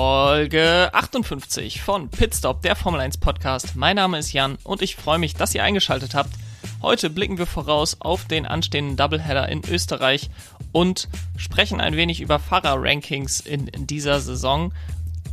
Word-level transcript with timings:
Folge 0.00 0.90
58 0.92 1.82
von 1.82 2.08
Pitstop, 2.08 2.62
der 2.62 2.76
Formel 2.76 3.00
1 3.00 3.18
Podcast. 3.18 3.74
Mein 3.74 3.96
Name 3.96 4.16
ist 4.16 4.32
Jan 4.32 4.56
und 4.62 4.80
ich 4.80 4.94
freue 4.94 5.18
mich, 5.18 5.34
dass 5.34 5.56
ihr 5.56 5.64
eingeschaltet 5.64 6.14
habt. 6.14 6.30
Heute 6.80 7.10
blicken 7.10 7.36
wir 7.36 7.46
voraus 7.46 7.96
auf 7.98 8.24
den 8.24 8.46
anstehenden 8.46 8.96
Doubleheader 8.96 9.48
in 9.48 9.64
Österreich 9.68 10.30
und 10.70 11.08
sprechen 11.36 11.80
ein 11.80 11.96
wenig 11.96 12.20
über 12.20 12.38
Fahrerrankings 12.38 13.40
in 13.40 13.68
dieser 13.74 14.20
Saison. 14.20 14.72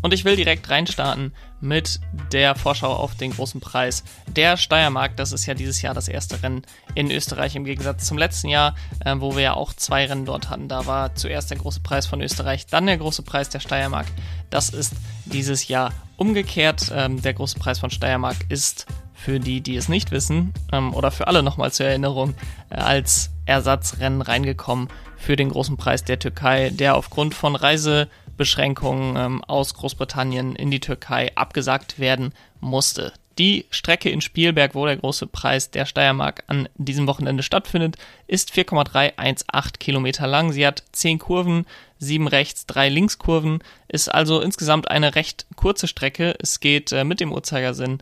Und 0.05 0.13
ich 0.13 0.23
will 0.23 0.35
direkt 0.35 0.69
reinstarten 0.69 1.33
mit 1.61 1.99
der 2.31 2.53
Vorschau 2.53 2.93
auf 2.93 3.15
den 3.15 3.31
großen 3.31 3.59
Preis 3.59 4.03
der 4.27 4.55
Steiermark. 4.55 5.17
Das 5.17 5.31
ist 5.31 5.47
ja 5.47 5.55
dieses 5.55 5.81
Jahr 5.81 5.95
das 5.95 6.07
erste 6.07 6.43
Rennen 6.43 6.61
in 6.93 7.09
Österreich 7.09 7.55
im 7.55 7.65
Gegensatz 7.65 8.05
zum 8.05 8.19
letzten 8.19 8.49
Jahr, 8.49 8.75
äh, 9.03 9.15
wo 9.17 9.35
wir 9.35 9.41
ja 9.41 9.53
auch 9.55 9.73
zwei 9.73 10.05
Rennen 10.05 10.25
dort 10.25 10.51
hatten. 10.51 10.67
Da 10.67 10.85
war 10.85 11.15
zuerst 11.15 11.49
der 11.49 11.57
große 11.57 11.79
Preis 11.79 12.05
von 12.05 12.21
Österreich, 12.21 12.67
dann 12.67 12.85
der 12.85 12.99
große 12.99 13.23
Preis 13.23 13.49
der 13.49 13.61
Steiermark. 13.61 14.05
Das 14.51 14.69
ist 14.69 14.93
dieses 15.25 15.69
Jahr 15.69 15.91
umgekehrt. 16.17 16.91
Ähm, 16.93 17.23
der 17.23 17.33
große 17.33 17.57
Preis 17.57 17.79
von 17.79 17.89
Steiermark 17.89 18.37
ist 18.49 18.85
für 19.15 19.39
die, 19.39 19.61
die 19.61 19.75
es 19.75 19.89
nicht 19.89 20.11
wissen, 20.11 20.53
ähm, 20.71 20.93
oder 20.93 21.09
für 21.09 21.25
alle 21.25 21.41
nochmal 21.41 21.71
zur 21.71 21.87
Erinnerung, 21.87 22.35
äh, 22.69 22.75
als 22.75 23.31
Ersatzrennen 23.47 24.21
reingekommen 24.21 24.87
für 25.17 25.35
den 25.35 25.49
großen 25.49 25.77
Preis 25.77 26.03
der 26.03 26.19
Türkei, 26.19 26.69
der 26.69 26.95
aufgrund 26.95 27.33
von 27.33 27.55
Reise 27.55 28.07
Beschränkungen 28.37 29.15
ähm, 29.17 29.43
aus 29.43 29.73
Großbritannien 29.73 30.55
in 30.55 30.71
die 30.71 30.79
Türkei 30.79 31.31
abgesagt 31.35 31.99
werden 31.99 32.33
musste. 32.59 33.13
Die 33.37 33.65
Strecke 33.69 34.09
in 34.09 34.21
Spielberg, 34.21 34.75
wo 34.75 34.85
der 34.85 34.95
große 34.95 35.27
Preis 35.27 35.69
der 35.69 35.85
Steiermark 35.85 36.43
an 36.47 36.69
diesem 36.75 37.05
Wochenende 37.05 37.43
stattfindet, 37.43 37.97
ist 38.27 38.51
4,318 38.51 39.79
Kilometer 39.79 40.25
lang. 40.25 40.53
Sie 40.53 40.65
hat 40.65 40.83
10 40.93 41.19
Kurven, 41.19 41.65
7 41.99 42.27
rechts, 42.27 42.65
3 42.65 42.87
Linkskurven, 42.87 43.59
ist 43.89 44.07
also 44.07 44.39
insgesamt 44.39 44.89
eine 44.89 45.15
recht 45.15 45.47
kurze 45.57 45.87
Strecke. 45.87 46.35
Es 46.39 46.61
geht 46.61 46.93
äh, 46.93 47.03
mit 47.03 47.19
dem 47.19 47.33
Uhrzeigersinn 47.33 47.99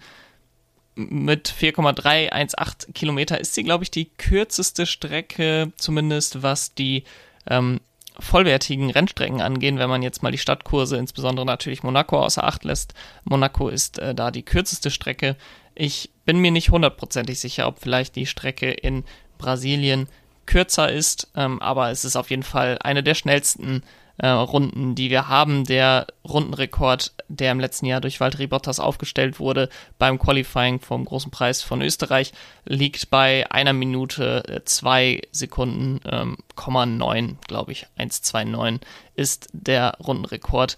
mit 0.95 1.47
4,318 1.47 2.93
Kilometer 2.93 3.39
ist 3.39 3.55
sie, 3.55 3.63
glaube 3.63 3.83
ich, 3.83 3.89
die 3.89 4.05
kürzeste 4.05 4.85
Strecke, 4.85 5.71
zumindest 5.75 6.43
was 6.43 6.75
die 6.75 7.03
ähm, 7.49 7.79
vollwertigen 8.19 8.89
Rennstrecken 8.89 9.41
angehen, 9.41 9.79
wenn 9.79 9.89
man 9.89 10.03
jetzt 10.03 10.23
mal 10.23 10.31
die 10.31 10.37
Stadtkurse, 10.37 10.97
insbesondere 10.97 11.45
natürlich 11.45 11.83
Monaco 11.83 12.19
außer 12.19 12.43
Acht 12.43 12.63
lässt. 12.63 12.93
Monaco 13.23 13.69
ist 13.69 13.99
äh, 13.99 14.13
da 14.13 14.31
die 14.31 14.43
kürzeste 14.43 14.91
Strecke. 14.91 15.35
Ich 15.75 16.11
bin 16.25 16.37
mir 16.37 16.51
nicht 16.51 16.69
hundertprozentig 16.69 17.39
sicher, 17.39 17.67
ob 17.67 17.79
vielleicht 17.79 18.15
die 18.15 18.25
Strecke 18.25 18.71
in 18.71 19.03
Brasilien 19.37 20.07
kürzer 20.45 20.91
ist, 20.91 21.29
ähm, 21.35 21.61
aber 21.61 21.89
es 21.89 22.05
ist 22.05 22.15
auf 22.15 22.29
jeden 22.29 22.43
Fall 22.43 22.77
eine 22.81 23.03
der 23.03 23.15
schnellsten 23.15 23.83
äh, 24.17 24.27
Runden, 24.27 24.95
die 24.95 25.09
wir 25.09 25.27
haben. 25.27 25.63
Der 25.63 26.07
Rundenrekord, 26.23 27.13
der 27.27 27.51
im 27.51 27.59
letzten 27.59 27.85
Jahr 27.85 28.01
durch 28.01 28.19
Valtteri 28.19 28.47
Bottas 28.47 28.79
aufgestellt 28.79 29.39
wurde 29.39 29.69
beim 29.97 30.19
Qualifying 30.19 30.79
vom 30.79 31.05
Großen 31.05 31.31
Preis 31.31 31.61
von 31.61 31.81
Österreich, 31.81 32.33
liegt 32.65 33.09
bei 33.09 33.49
einer 33.51 33.73
Minute 33.73 34.43
äh, 34.47 34.63
zwei 34.65 35.21
Sekunden, 35.31 35.99
ähm, 36.05 36.37
9, 36.57 37.37
glaube 37.47 37.71
ich, 37.71 37.87
1,29 37.97 38.81
ist 39.15 39.49
der 39.53 39.97
Rundenrekord. 39.99 40.77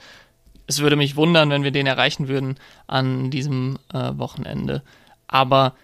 Es 0.67 0.79
würde 0.79 0.95
mich 0.95 1.15
wundern, 1.15 1.49
wenn 1.49 1.63
wir 1.63 1.71
den 1.71 1.87
erreichen 1.87 2.27
würden 2.27 2.57
an 2.87 3.29
diesem 3.29 3.77
äh, 3.93 4.11
Wochenende. 4.17 4.81
Aber 5.27 5.75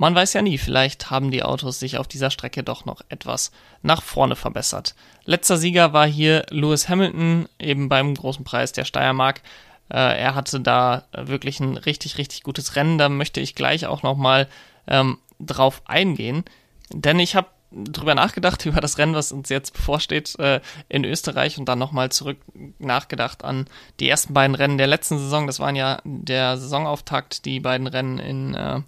man 0.00 0.14
weiß 0.14 0.32
ja 0.32 0.40
nie, 0.40 0.56
vielleicht 0.56 1.10
haben 1.10 1.30
die 1.30 1.42
Autos 1.42 1.78
sich 1.78 1.98
auf 1.98 2.08
dieser 2.08 2.30
Strecke 2.30 2.62
doch 2.62 2.86
noch 2.86 3.02
etwas 3.10 3.52
nach 3.82 4.02
vorne 4.02 4.34
verbessert. 4.34 4.94
Letzter 5.26 5.58
Sieger 5.58 5.92
war 5.92 6.06
hier 6.06 6.46
Lewis 6.48 6.88
Hamilton, 6.88 7.46
eben 7.58 7.90
beim 7.90 8.14
großen 8.14 8.42
Preis 8.42 8.72
der 8.72 8.86
Steiermark. 8.86 9.42
Äh, 9.90 10.18
er 10.18 10.34
hatte 10.34 10.58
da 10.58 11.04
wirklich 11.12 11.60
ein 11.60 11.76
richtig, 11.76 12.16
richtig 12.16 12.44
gutes 12.44 12.76
Rennen. 12.76 12.96
Da 12.96 13.10
möchte 13.10 13.40
ich 13.40 13.54
gleich 13.54 13.84
auch 13.84 14.02
nochmal 14.02 14.48
ähm, 14.86 15.18
drauf 15.38 15.82
eingehen. 15.84 16.44
Denn 16.90 17.18
ich 17.18 17.36
habe 17.36 17.48
drüber 17.70 18.14
nachgedacht, 18.14 18.64
über 18.64 18.80
das 18.80 18.96
Rennen, 18.96 19.14
was 19.14 19.32
uns 19.32 19.50
jetzt 19.50 19.74
bevorsteht 19.74 20.34
äh, 20.38 20.62
in 20.88 21.04
Österreich 21.04 21.58
und 21.58 21.66
dann 21.66 21.78
nochmal 21.78 22.10
zurück 22.10 22.38
nachgedacht 22.78 23.44
an 23.44 23.66
die 24.00 24.08
ersten 24.08 24.32
beiden 24.32 24.56
Rennen 24.56 24.78
der 24.78 24.86
letzten 24.86 25.18
Saison. 25.18 25.46
Das 25.46 25.60
waren 25.60 25.76
ja 25.76 26.00
der 26.04 26.56
Saisonauftakt, 26.56 27.44
die 27.44 27.60
beiden 27.60 27.86
Rennen 27.86 28.18
in 28.18 28.54
äh, 28.54 28.80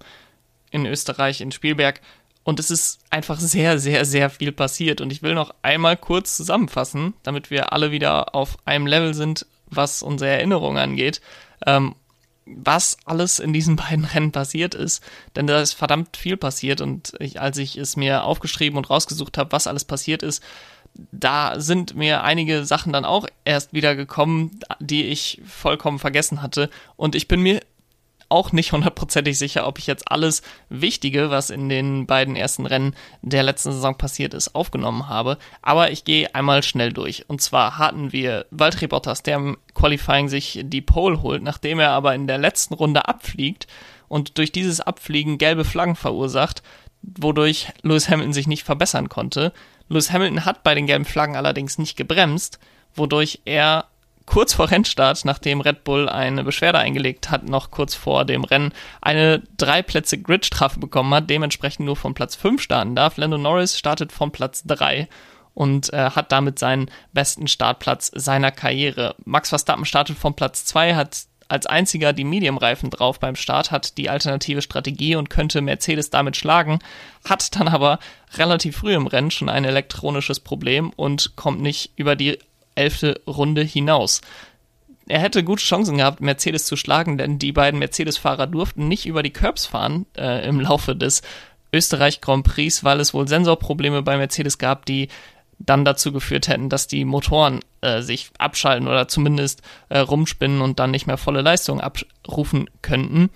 in 0.73 0.85
Österreich, 0.85 1.39
in 1.39 1.51
Spielberg. 1.51 2.01
Und 2.43 2.59
es 2.59 2.69
ist 2.69 2.99
einfach 3.09 3.39
sehr, 3.39 3.79
sehr, 3.79 4.03
sehr 4.03 4.29
viel 4.29 4.51
passiert. 4.51 4.99
Und 4.99 5.11
ich 5.13 5.21
will 5.21 5.33
noch 5.33 5.53
einmal 5.61 5.95
kurz 5.95 6.35
zusammenfassen, 6.35 7.13
damit 7.23 7.51
wir 7.51 7.71
alle 7.71 7.91
wieder 7.91 8.35
auf 8.35 8.57
einem 8.65 8.87
Level 8.87 9.13
sind, 9.13 9.45
was 9.67 10.03
unsere 10.03 10.31
Erinnerung 10.31 10.77
angeht, 10.77 11.21
ähm, 11.65 11.95
was 12.45 12.97
alles 13.05 13.39
in 13.39 13.53
diesen 13.53 13.75
beiden 13.77 14.03
Rennen 14.03 14.33
passiert 14.33 14.75
ist. 14.75 15.01
Denn 15.35 15.47
da 15.47 15.61
ist 15.61 15.73
verdammt 15.73 16.17
viel 16.17 16.35
passiert. 16.35 16.81
Und 16.81 17.13
ich, 17.19 17.39
als 17.39 17.57
ich 17.57 17.77
es 17.77 17.95
mir 17.95 18.23
aufgeschrieben 18.23 18.77
und 18.77 18.89
rausgesucht 18.89 19.37
habe, 19.37 19.53
was 19.53 19.67
alles 19.67 19.85
passiert 19.85 20.23
ist, 20.23 20.43
da 21.11 21.59
sind 21.59 21.95
mir 21.95 22.23
einige 22.23 22.65
Sachen 22.65 22.93
dann 22.93 23.05
auch 23.05 23.25
erst 23.45 23.73
wieder 23.73 23.95
gekommen, 23.95 24.59
die 24.79 25.05
ich 25.05 25.41
vollkommen 25.45 25.97
vergessen 25.97 26.41
hatte. 26.41 26.69
Und 26.97 27.15
ich 27.15 27.27
bin 27.27 27.41
mir 27.41 27.61
auch 28.33 28.51
nicht 28.51 28.71
hundertprozentig 28.71 29.37
sicher, 29.37 29.67
ob 29.67 29.77
ich 29.77 29.85
jetzt 29.85 30.11
alles 30.11 30.41
Wichtige, 30.67 31.29
was 31.29 31.51
in 31.51 31.69
den 31.69 32.07
beiden 32.07 32.35
ersten 32.35 32.65
Rennen 32.65 32.95
der 33.21 33.43
letzten 33.43 33.71
Saison 33.71 33.95
passiert 33.95 34.33
ist, 34.33 34.55
aufgenommen 34.55 35.07
habe. 35.07 35.37
Aber 35.61 35.91
ich 35.91 36.03
gehe 36.03 36.33
einmal 36.33 36.63
schnell 36.63 36.91
durch. 36.91 37.29
Und 37.29 37.41
zwar 37.41 37.77
hatten 37.77 38.11
wir 38.11 38.47
Valtteri 38.49 38.87
Bottas, 38.87 39.21
der 39.21 39.37
im 39.37 39.57
Qualifying 39.75 40.29
sich 40.29 40.61
die 40.63 40.81
Pole 40.81 41.21
holt, 41.21 41.43
nachdem 41.43 41.79
er 41.79 41.91
aber 41.91 42.15
in 42.15 42.25
der 42.25 42.39
letzten 42.39 42.73
Runde 42.73 43.07
abfliegt 43.07 43.67
und 44.07 44.39
durch 44.39 44.51
dieses 44.51 44.81
Abfliegen 44.81 45.37
gelbe 45.37 45.63
Flaggen 45.63 45.95
verursacht, 45.95 46.63
wodurch 47.03 47.67
Lewis 47.83 48.09
Hamilton 48.09 48.33
sich 48.33 48.47
nicht 48.47 48.63
verbessern 48.63 49.09
konnte. 49.09 49.53
Lewis 49.89 50.11
Hamilton 50.11 50.45
hat 50.45 50.63
bei 50.63 50.73
den 50.73 50.87
gelben 50.87 51.05
Flaggen 51.05 51.35
allerdings 51.35 51.77
nicht 51.77 51.97
gebremst, 51.97 52.57
wodurch 52.95 53.41
er 53.45 53.85
kurz 54.25 54.53
vor 54.53 54.71
Rennstart, 54.71 55.25
nachdem 55.25 55.61
Red 55.61 55.83
Bull 55.83 56.09
eine 56.09 56.43
Beschwerde 56.43 56.79
eingelegt 56.79 57.29
hat, 57.29 57.47
noch 57.47 57.71
kurz 57.71 57.95
vor 57.95 58.25
dem 58.25 58.43
Rennen 58.43 58.73
eine 59.01 59.43
drei 59.57 59.81
Plätze 59.81 60.17
Gridstrafe 60.17 60.79
bekommen 60.79 61.13
hat, 61.13 61.29
dementsprechend 61.29 61.85
nur 61.85 61.95
von 61.95 62.13
Platz 62.13 62.35
5 62.35 62.61
starten 62.61 62.95
darf. 62.95 63.17
Lando 63.17 63.37
Norris 63.37 63.77
startet 63.77 64.11
von 64.11 64.31
Platz 64.31 64.63
3 64.65 65.07
und 65.53 65.93
äh, 65.93 66.09
hat 66.11 66.31
damit 66.31 66.57
seinen 66.59 66.89
besten 67.11 67.47
Startplatz 67.47 68.11
seiner 68.13 68.51
Karriere. 68.51 69.15
Max 69.25 69.49
Verstappen 69.49 69.85
startet 69.85 70.17
von 70.17 70.35
Platz 70.35 70.65
2, 70.65 70.95
hat 70.95 71.25
als 71.47 71.65
einziger 71.67 72.13
die 72.13 72.23
Medium-Reifen 72.23 72.89
drauf 72.89 73.19
beim 73.19 73.35
Start, 73.35 73.69
hat 73.69 73.97
die 73.97 74.09
alternative 74.09 74.61
Strategie 74.61 75.15
und 75.15 75.29
könnte 75.29 75.61
Mercedes 75.61 76.09
damit 76.09 76.35
schlagen, 76.35 76.79
hat 77.25 77.55
dann 77.55 77.67
aber 77.67 77.99
relativ 78.35 78.77
früh 78.77 78.95
im 78.95 79.05
Rennen 79.05 79.29
schon 79.29 79.49
ein 79.49 79.65
elektronisches 79.65 80.39
Problem 80.39 80.91
und 80.95 81.35
kommt 81.35 81.61
nicht 81.61 81.91
über 81.95 82.15
die 82.15 82.39
elfte 82.75 83.21
Runde 83.27 83.63
hinaus. 83.63 84.21
Er 85.07 85.19
hätte 85.19 85.43
gute 85.43 85.63
Chancen 85.63 85.97
gehabt, 85.97 86.21
Mercedes 86.21 86.65
zu 86.65 86.77
schlagen, 86.77 87.17
denn 87.17 87.37
die 87.39 87.51
beiden 87.51 87.79
Mercedes-Fahrer 87.79 88.47
durften 88.47 88.87
nicht 88.87 89.05
über 89.05 89.21
die 89.21 89.33
Curbs 89.33 89.65
fahren 89.65 90.05
äh, 90.17 90.47
im 90.47 90.59
Laufe 90.59 90.95
des 90.95 91.21
Österreich 91.73 92.21
Grand 92.21 92.45
Prix, 92.45 92.83
weil 92.83 92.99
es 92.99 93.13
wohl 93.13 93.27
Sensorprobleme 93.27 94.01
bei 94.01 94.17
Mercedes 94.17 94.57
gab, 94.57 94.85
die 94.85 95.09
dann 95.59 95.85
dazu 95.85 96.11
geführt 96.11 96.47
hätten, 96.47 96.69
dass 96.69 96.87
die 96.87 97.05
Motoren 97.05 97.59
äh, 97.81 98.01
sich 98.01 98.31
abschalten 98.37 98.87
oder 98.87 99.07
zumindest 99.07 99.61
äh, 99.89 99.99
rumspinnen 99.99 100.61
und 100.61 100.79
dann 100.79 100.91
nicht 100.91 101.07
mehr 101.07 101.17
volle 101.17 101.41
Leistung 101.41 101.81
abrufen 101.81 102.69
könnten. 102.81 103.29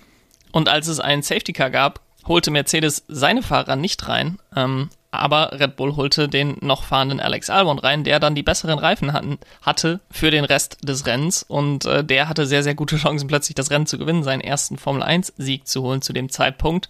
Und 0.52 0.68
als 0.68 0.88
es 0.88 1.00
einen 1.00 1.22
Safety 1.22 1.52
Car 1.52 1.70
gab, 1.70 2.00
holte 2.26 2.50
Mercedes 2.50 3.04
seine 3.08 3.42
Fahrer 3.42 3.76
nicht 3.76 4.08
rein, 4.08 4.38
ähm, 4.54 4.90
aber 5.10 5.52
Red 5.58 5.76
Bull 5.76 5.96
holte 5.96 6.28
den 6.28 6.56
noch 6.60 6.84
fahrenden 6.84 7.20
Alex 7.20 7.48
Albon 7.50 7.78
rein, 7.78 8.04
der 8.04 8.20
dann 8.20 8.34
die 8.34 8.42
besseren 8.42 8.78
Reifen 8.78 9.12
hatten, 9.12 9.38
hatte 9.62 10.00
für 10.10 10.30
den 10.30 10.44
Rest 10.44 10.78
des 10.82 11.06
Rennens. 11.06 11.42
Und 11.42 11.86
äh, 11.86 12.04
der 12.04 12.28
hatte 12.28 12.46
sehr, 12.46 12.62
sehr 12.62 12.74
gute 12.74 12.96
Chancen, 12.96 13.28
plötzlich 13.28 13.54
das 13.54 13.70
Rennen 13.70 13.86
zu 13.86 13.98
gewinnen, 13.98 14.22
seinen 14.22 14.42
ersten 14.42 14.76
Formel 14.76 15.02
1 15.02 15.34
Sieg 15.38 15.66
zu 15.66 15.82
holen 15.82 16.02
zu 16.02 16.12
dem 16.12 16.28
Zeitpunkt 16.28 16.88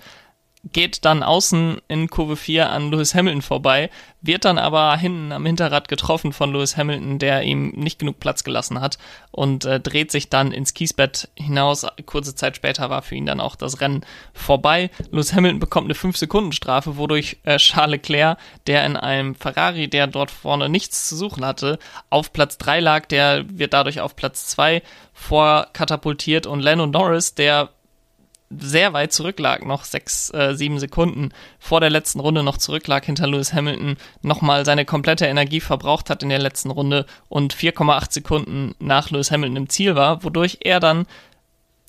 geht 0.64 1.04
dann 1.04 1.22
außen 1.22 1.80
in 1.88 2.10
Kurve 2.10 2.36
4 2.36 2.70
an 2.70 2.90
Lewis 2.90 3.14
Hamilton 3.14 3.42
vorbei, 3.42 3.90
wird 4.20 4.44
dann 4.44 4.58
aber 4.58 4.96
hinten 4.96 5.32
am 5.32 5.46
Hinterrad 5.46 5.88
getroffen 5.88 6.32
von 6.32 6.52
Lewis 6.52 6.76
Hamilton, 6.76 7.18
der 7.18 7.42
ihm 7.42 7.70
nicht 7.70 7.98
genug 7.98 8.18
Platz 8.18 8.42
gelassen 8.42 8.80
hat 8.80 8.98
und 9.30 9.64
äh, 9.64 9.78
dreht 9.78 10.10
sich 10.10 10.28
dann 10.28 10.52
ins 10.52 10.74
Kiesbett 10.74 11.28
hinaus. 11.36 11.86
Kurze 12.06 12.34
Zeit 12.34 12.56
später 12.56 12.90
war 12.90 13.02
für 13.02 13.14
ihn 13.14 13.26
dann 13.26 13.40
auch 13.40 13.54
das 13.54 13.80
Rennen 13.80 14.04
vorbei. 14.32 14.90
Lewis 15.10 15.32
Hamilton 15.32 15.60
bekommt 15.60 15.86
eine 15.86 15.94
5-Sekunden-Strafe, 15.94 16.96
wodurch 16.96 17.38
äh, 17.44 17.58
Charles 17.58 17.88
Leclerc, 17.88 18.38
der 18.66 18.84
in 18.84 18.96
einem 18.96 19.34
Ferrari, 19.34 19.88
der 19.88 20.06
dort 20.08 20.30
vorne 20.30 20.68
nichts 20.68 21.08
zu 21.08 21.16
suchen 21.16 21.44
hatte, 21.44 21.78
auf 22.10 22.32
Platz 22.32 22.58
3 22.58 22.80
lag, 22.80 23.06
der 23.06 23.44
wird 23.48 23.72
dadurch 23.72 24.00
auf 24.00 24.16
Platz 24.16 24.48
2 24.48 24.82
vorkatapultiert 25.12 26.46
und 26.46 26.60
Lando 26.60 26.86
Norris, 26.86 27.34
der 27.34 27.70
sehr 28.50 28.92
weit 28.92 29.12
zurücklag, 29.12 29.66
noch 29.66 29.84
sechs, 29.84 30.32
äh, 30.32 30.54
sieben 30.54 30.78
Sekunden 30.78 31.30
vor 31.58 31.80
der 31.80 31.90
letzten 31.90 32.20
Runde 32.20 32.42
noch 32.42 32.56
zurücklag 32.56 33.04
hinter 33.04 33.26
Lewis 33.26 33.52
Hamilton, 33.52 33.96
nochmal 34.22 34.64
seine 34.64 34.84
komplette 34.84 35.26
Energie 35.26 35.60
verbraucht 35.60 36.08
hat 36.08 36.22
in 36.22 36.30
der 36.30 36.38
letzten 36.38 36.70
Runde 36.70 37.04
und 37.28 37.54
4,8 37.54 38.12
Sekunden 38.12 38.74
nach 38.78 39.10
Lewis 39.10 39.30
Hamilton 39.30 39.56
im 39.56 39.68
Ziel 39.68 39.94
war, 39.94 40.24
wodurch 40.24 40.58
er 40.62 40.80
dann 40.80 41.06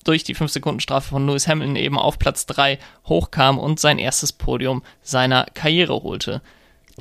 durch 0.04 0.24
die 0.24 0.34
5-Sekunden-Strafe 0.34 1.10
von 1.10 1.26
Lewis 1.26 1.48
Hamilton 1.48 1.76
eben 1.76 1.98
auf 1.98 2.18
Platz 2.18 2.46
3 2.46 2.78
hochkam 3.06 3.58
und 3.58 3.80
sein 3.80 3.98
erstes 3.98 4.32
Podium 4.32 4.82
seiner 5.02 5.46
Karriere 5.54 6.02
holte 6.02 6.42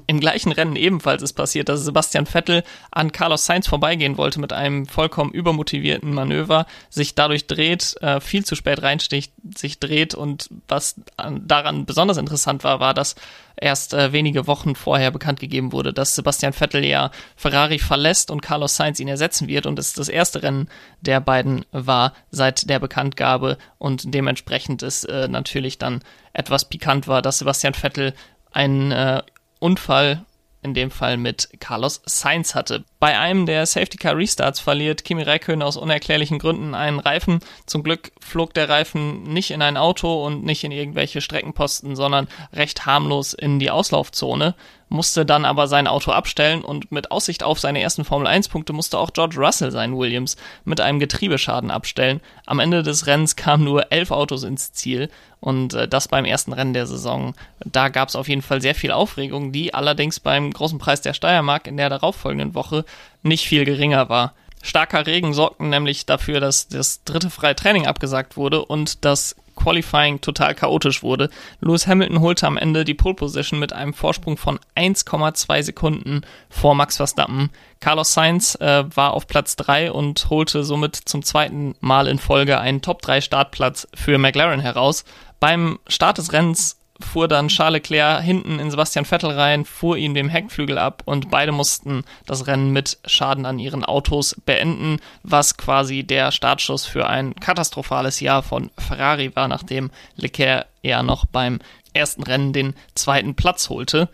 im 0.07 0.19
gleichen 0.19 0.51
Rennen 0.51 0.75
ebenfalls 0.75 1.21
ist 1.21 1.33
passiert, 1.33 1.69
dass 1.69 1.83
Sebastian 1.83 2.25
Vettel 2.25 2.63
an 2.91 3.11
Carlos 3.11 3.45
Sainz 3.45 3.67
vorbeigehen 3.67 4.17
wollte 4.17 4.39
mit 4.39 4.53
einem 4.53 4.85
vollkommen 4.85 5.31
übermotivierten 5.31 6.13
Manöver, 6.13 6.65
sich 6.89 7.15
dadurch 7.15 7.47
dreht, 7.47 7.95
äh, 8.01 8.19
viel 8.19 8.45
zu 8.45 8.55
spät 8.55 8.81
reinsticht, 8.81 9.33
sich 9.55 9.79
dreht 9.79 10.15
und 10.15 10.49
was 10.67 10.95
daran 11.17 11.85
besonders 11.85 12.17
interessant 12.17 12.63
war, 12.63 12.79
war, 12.79 12.93
dass 12.93 13.15
erst 13.61 13.93
äh, 13.93 14.11
wenige 14.11 14.47
Wochen 14.47 14.75
vorher 14.75 15.11
bekannt 15.11 15.39
gegeben 15.39 15.71
wurde, 15.71 15.93
dass 15.93 16.15
Sebastian 16.15 16.53
Vettel 16.53 16.85
ja 16.85 17.11
Ferrari 17.35 17.79
verlässt 17.79 18.31
und 18.31 18.41
Carlos 18.41 18.75
Sainz 18.75 18.99
ihn 18.99 19.07
ersetzen 19.07 19.47
wird 19.47 19.65
und 19.65 19.79
es 19.79 19.93
das 19.93 20.09
erste 20.09 20.43
Rennen 20.43 20.69
der 21.01 21.19
beiden 21.19 21.65
war 21.71 22.13
seit 22.31 22.69
der 22.69 22.79
Bekanntgabe 22.79 23.57
und 23.77 24.13
dementsprechend 24.13 24.83
ist 24.83 25.05
äh, 25.05 25.27
natürlich 25.27 25.77
dann 25.77 26.01
etwas 26.33 26.65
pikant 26.65 27.07
war, 27.07 27.21
dass 27.21 27.39
Sebastian 27.39 27.73
Vettel 27.73 28.13
einen 28.51 28.91
äh, 28.91 29.21
Unfall 29.59 30.25
in 30.61 30.73
dem 30.73 30.91
Fall 30.91 31.17
mit 31.17 31.49
Carlos 31.59 32.01
Sainz 32.05 32.55
hatte. 32.55 32.83
Bei 32.99 33.17
einem 33.17 33.45
der 33.45 33.65
Safety 33.65 33.97
Car 33.97 34.17
Restarts 34.17 34.59
verliert 34.59 35.05
Kimi 35.05 35.23
Räikkönen 35.23 35.61
aus 35.61 35.77
unerklärlichen 35.77 36.37
Gründen 36.37 36.75
einen 36.75 36.99
Reifen. 36.99 37.39
Zum 37.65 37.81
Glück 37.81 38.11
flog 38.19 38.53
der 38.53 38.67
Reifen 38.67 39.23
nicht 39.23 39.51
in 39.51 39.61
ein 39.61 39.77
Auto 39.77 40.25
und 40.25 40.43
nicht 40.43 40.65
in 40.65 40.73
irgendwelche 40.73 41.21
Streckenposten, 41.21 41.95
sondern 41.95 42.27
recht 42.51 42.85
harmlos 42.85 43.33
in 43.33 43.57
die 43.57 43.71
Auslaufzone 43.71 44.53
musste 44.89 45.25
dann 45.25 45.45
aber 45.45 45.67
sein 45.67 45.87
Auto 45.87 46.11
abstellen 46.11 46.63
und 46.63 46.91
mit 46.91 47.11
Aussicht 47.11 47.43
auf 47.43 47.59
seine 47.59 47.81
ersten 47.81 48.03
Formel 48.03 48.27
1 48.27 48.49
Punkte 48.49 48.73
musste 48.73 48.97
auch 48.97 49.13
George 49.13 49.37
Russell 49.37 49.71
seinen 49.71 49.97
Williams 49.97 50.35
mit 50.65 50.81
einem 50.81 50.99
Getriebeschaden 50.99 51.71
abstellen. 51.71 52.21
Am 52.45 52.59
Ende 52.59 52.83
des 52.83 53.07
Rennens 53.07 53.35
kamen 53.35 53.63
nur 53.63 53.91
elf 53.91 54.11
Autos 54.11 54.43
ins 54.43 54.73
Ziel 54.73 55.09
und 55.39 55.73
äh, 55.73 55.87
das 55.87 56.07
beim 56.07 56.25
ersten 56.25 56.53
Rennen 56.53 56.73
der 56.73 56.87
Saison. 56.87 57.33
Da 57.63 57.89
gab 57.89 58.09
es 58.09 58.15
auf 58.15 58.27
jeden 58.27 58.41
Fall 58.41 58.61
sehr 58.61 58.75
viel 58.75 58.91
Aufregung, 58.91 59.51
die 59.51 59.73
allerdings 59.73 60.19
beim 60.19 60.51
großen 60.51 60.79
Preis 60.79 61.01
der 61.01 61.13
Steiermark 61.13 61.67
in 61.67 61.77
der 61.77 61.89
darauffolgenden 61.89 62.55
Woche 62.55 62.83
nicht 63.21 63.47
viel 63.47 63.65
geringer 63.65 64.09
war. 64.09 64.33
Starker 64.61 65.07
Regen 65.07 65.33
sorgte 65.33 65.65
nämlich 65.65 66.05
dafür, 66.05 66.39
dass 66.39 66.67
das 66.67 67.03
dritte 67.03 67.29
freie 67.29 67.55
Training 67.55 67.87
abgesagt 67.87 68.35
wurde 68.35 68.65
und 68.65 69.05
das 69.05 69.35
Qualifying 69.59 70.21
total 70.21 70.55
chaotisch 70.55 71.03
wurde. 71.03 71.29
Lewis 71.59 71.85
Hamilton 71.85 72.21
holte 72.21 72.47
am 72.47 72.57
Ende 72.57 72.85
die 72.85 72.93
Pole 72.93 73.15
Position 73.15 73.59
mit 73.59 73.73
einem 73.73 73.93
Vorsprung 73.93 74.37
von 74.37 74.59
1,2 74.75 75.63
Sekunden 75.63 76.21
vor 76.49 76.75
Max 76.75 76.97
Verstappen. 76.97 77.49
Carlos 77.79 78.13
Sainz 78.13 78.55
äh, 78.55 78.83
war 78.95 79.13
auf 79.13 79.27
Platz 79.27 79.55
3 79.57 79.91
und 79.91 80.29
holte 80.29 80.63
somit 80.63 80.95
zum 80.95 81.23
zweiten 81.23 81.75
Mal 81.81 82.07
in 82.07 82.19
Folge 82.19 82.59
einen 82.59 82.81
Top 82.81 83.01
3 83.01 83.21
Startplatz 83.21 83.87
für 83.93 84.17
McLaren 84.17 84.61
heraus. 84.61 85.03
Beim 85.39 85.79
Start 85.87 86.17
des 86.17 86.33
Rennens 86.33 86.78
fuhr 86.99 87.27
dann 87.27 87.47
Charles 87.47 87.79
Leclerc 87.79 88.21
hinten 88.21 88.59
in 88.59 88.71
Sebastian 88.71 89.05
Vettel 89.05 89.31
rein, 89.31 89.65
fuhr 89.65 89.97
ihm 89.97 90.13
dem 90.13 90.29
Heckflügel 90.29 90.77
ab 90.77 91.01
und 91.05 91.29
beide 91.29 91.51
mussten 91.51 92.03
das 92.25 92.47
Rennen 92.47 92.71
mit 92.71 92.97
Schaden 93.05 93.45
an 93.45 93.59
ihren 93.59 93.85
Autos 93.85 94.35
beenden, 94.45 94.97
was 95.23 95.57
quasi 95.57 96.03
der 96.03 96.31
Startschuss 96.31 96.85
für 96.85 97.07
ein 97.07 97.35
katastrophales 97.35 98.19
Jahr 98.19 98.43
von 98.43 98.69
Ferrari 98.77 99.35
war, 99.35 99.47
nachdem 99.47 99.91
Leclerc 100.15 100.67
eher 100.81 101.03
noch 101.03 101.25
beim 101.25 101.59
ersten 101.93 102.23
Rennen 102.23 102.53
den 102.53 102.75
zweiten 102.95 103.35
Platz 103.35 103.69
holte. 103.69 104.09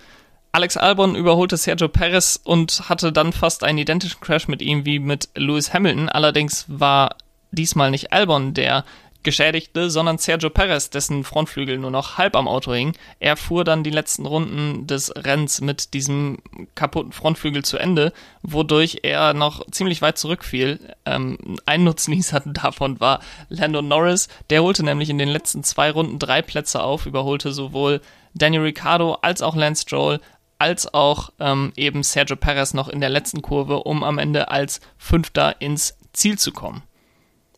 Alex 0.51 0.77
Albon 0.77 1.15
überholte 1.15 1.57
Sergio 1.57 1.89
Perez 1.89 2.39
und 2.41 2.87
hatte 2.87 3.11
dann 3.11 3.33
fast 3.33 3.63
einen 3.63 3.79
identischen 3.79 4.21
Crash 4.21 4.47
mit 4.47 4.61
ihm 4.61 4.85
wie 4.85 4.99
mit 4.99 5.27
Lewis 5.35 5.73
Hamilton. 5.73 6.07
Allerdings 6.07 6.63
war 6.69 7.17
diesmal 7.51 7.91
nicht 7.91 8.13
Albon 8.13 8.53
der 8.53 8.85
Geschädigte, 9.25 9.89
sondern 9.89 10.17
Sergio 10.17 10.49
Perez, 10.49 10.89
dessen 10.89 11.25
Frontflügel 11.25 11.77
nur 11.77 11.91
noch 11.91 12.17
halb 12.17 12.37
am 12.37 12.47
Auto 12.47 12.73
hing. 12.73 12.93
Er 13.19 13.35
fuhr 13.35 13.65
dann 13.65 13.83
die 13.83 13.89
letzten 13.89 14.25
Runden 14.25 14.87
des 14.87 15.13
Rennens 15.13 15.59
mit 15.59 15.93
diesem 15.93 16.37
kaputten 16.75 17.11
Frontflügel 17.11 17.65
zu 17.65 17.77
Ende, 17.77 18.13
wodurch 18.41 18.99
er 19.03 19.33
noch 19.33 19.65
ziemlich 19.71 20.01
weit 20.01 20.17
zurückfiel. 20.17 20.79
Ähm, 21.05 21.37
ein 21.65 21.83
Nutznießer 21.83 22.39
davon 22.45 23.01
war 23.01 23.19
Lando 23.49 23.81
Norris. 23.81 24.29
Der 24.49 24.63
holte 24.63 24.85
nämlich 24.85 25.09
in 25.09 25.17
den 25.17 25.29
letzten 25.29 25.63
zwei 25.63 25.91
Runden 25.91 26.19
drei 26.19 26.41
Plätze 26.41 26.81
auf, 26.81 27.05
überholte 27.05 27.51
sowohl 27.51 27.99
Daniel 28.33 28.63
Ricciardo 28.63 29.17
als 29.21 29.41
auch 29.41 29.55
Lance 29.55 29.81
Stroll 29.81 30.19
als 30.57 30.93
auch 30.93 31.31
ähm, 31.39 31.73
eben 31.75 32.01
Sergio 32.01 32.37
Perez 32.37 32.73
noch 32.73 32.87
in 32.87 33.01
der 33.01 33.09
letzten 33.09 33.41
Kurve, 33.41 33.83
um 33.83 34.03
am 34.03 34.17
Ende 34.17 34.49
als 34.49 34.79
Fünfter 34.97 35.59
ins 35.59 35.97
Ziel 36.13 36.39
zu 36.39 36.53
kommen. 36.53 36.81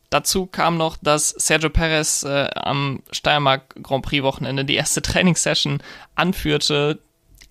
Dazu 0.10 0.46
kam 0.46 0.78
noch, 0.78 0.98
dass 0.98 1.30
Sergio 1.30 1.70
Perez 1.70 2.24
äh, 2.24 2.50
am 2.56 3.02
Steiermark 3.12 3.76
Grand 3.84 4.06
Prix 4.06 4.24
Wochenende 4.24 4.64
die 4.64 4.76
erste 4.76 5.02
Trainingssession 5.04 5.82
anführte. 6.16 7.00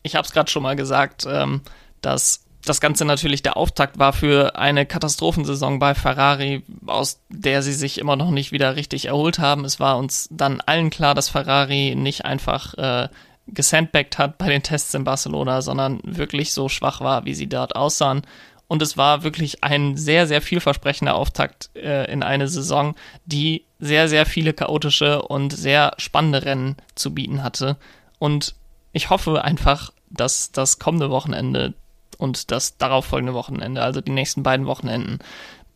Ich 0.02 0.16
habe 0.16 0.26
es 0.26 0.32
gerade 0.32 0.50
schon 0.50 0.62
mal 0.62 0.76
gesagt, 0.76 1.26
ähm, 1.28 1.60
dass 2.00 2.46
das 2.64 2.80
Ganze 2.80 3.04
natürlich 3.04 3.42
der 3.42 3.56
Auftakt 3.56 3.98
war 3.98 4.12
für 4.12 4.56
eine 4.56 4.86
Katastrophensaison 4.86 5.78
bei 5.78 5.94
Ferrari, 5.94 6.64
aus 6.86 7.20
der 7.28 7.62
sie 7.62 7.72
sich 7.72 7.98
immer 7.98 8.16
noch 8.16 8.30
nicht 8.30 8.52
wieder 8.52 8.74
richtig 8.74 9.06
erholt 9.06 9.38
haben. 9.38 9.64
Es 9.64 9.78
war 9.78 9.98
uns 9.98 10.28
dann 10.32 10.60
allen 10.60 10.90
klar, 10.90 11.14
dass 11.14 11.28
Ferrari 11.28 11.94
nicht 11.94 12.24
einfach 12.24 12.74
äh, 12.74 13.08
gesandbagged 13.46 14.18
hat 14.18 14.38
bei 14.38 14.48
den 14.48 14.62
Tests 14.62 14.94
in 14.94 15.04
Barcelona, 15.04 15.62
sondern 15.62 16.00
wirklich 16.02 16.52
so 16.52 16.68
schwach 16.68 17.00
war, 17.00 17.24
wie 17.24 17.34
sie 17.34 17.48
dort 17.48 17.76
aussahen 17.76 18.22
und 18.68 18.82
es 18.82 18.96
war 18.96 19.22
wirklich 19.22 19.62
ein 19.62 19.96
sehr, 19.96 20.26
sehr 20.26 20.42
vielversprechender 20.42 21.14
Auftakt 21.14 21.70
äh, 21.74 22.10
in 22.10 22.22
eine 22.22 22.48
Saison, 22.48 22.96
die 23.24 23.64
sehr, 23.78 24.08
sehr 24.08 24.26
viele 24.26 24.52
chaotische 24.52 25.22
und 25.22 25.52
sehr 25.52 25.92
spannende 25.98 26.44
Rennen 26.44 26.76
zu 26.94 27.14
bieten 27.14 27.42
hatte. 27.42 27.76
Und 28.18 28.54
ich 28.92 29.10
hoffe 29.10 29.44
einfach, 29.44 29.92
dass 30.10 30.50
das 30.50 30.78
kommende 30.78 31.10
Wochenende 31.10 31.74
und 32.18 32.50
das 32.50 32.78
darauffolgende 32.78 33.34
Wochenende, 33.34 33.82
also 33.82 34.00
die 34.00 34.12
nächsten 34.12 34.42
beiden 34.42 34.66
Wochenenden, 34.66 35.18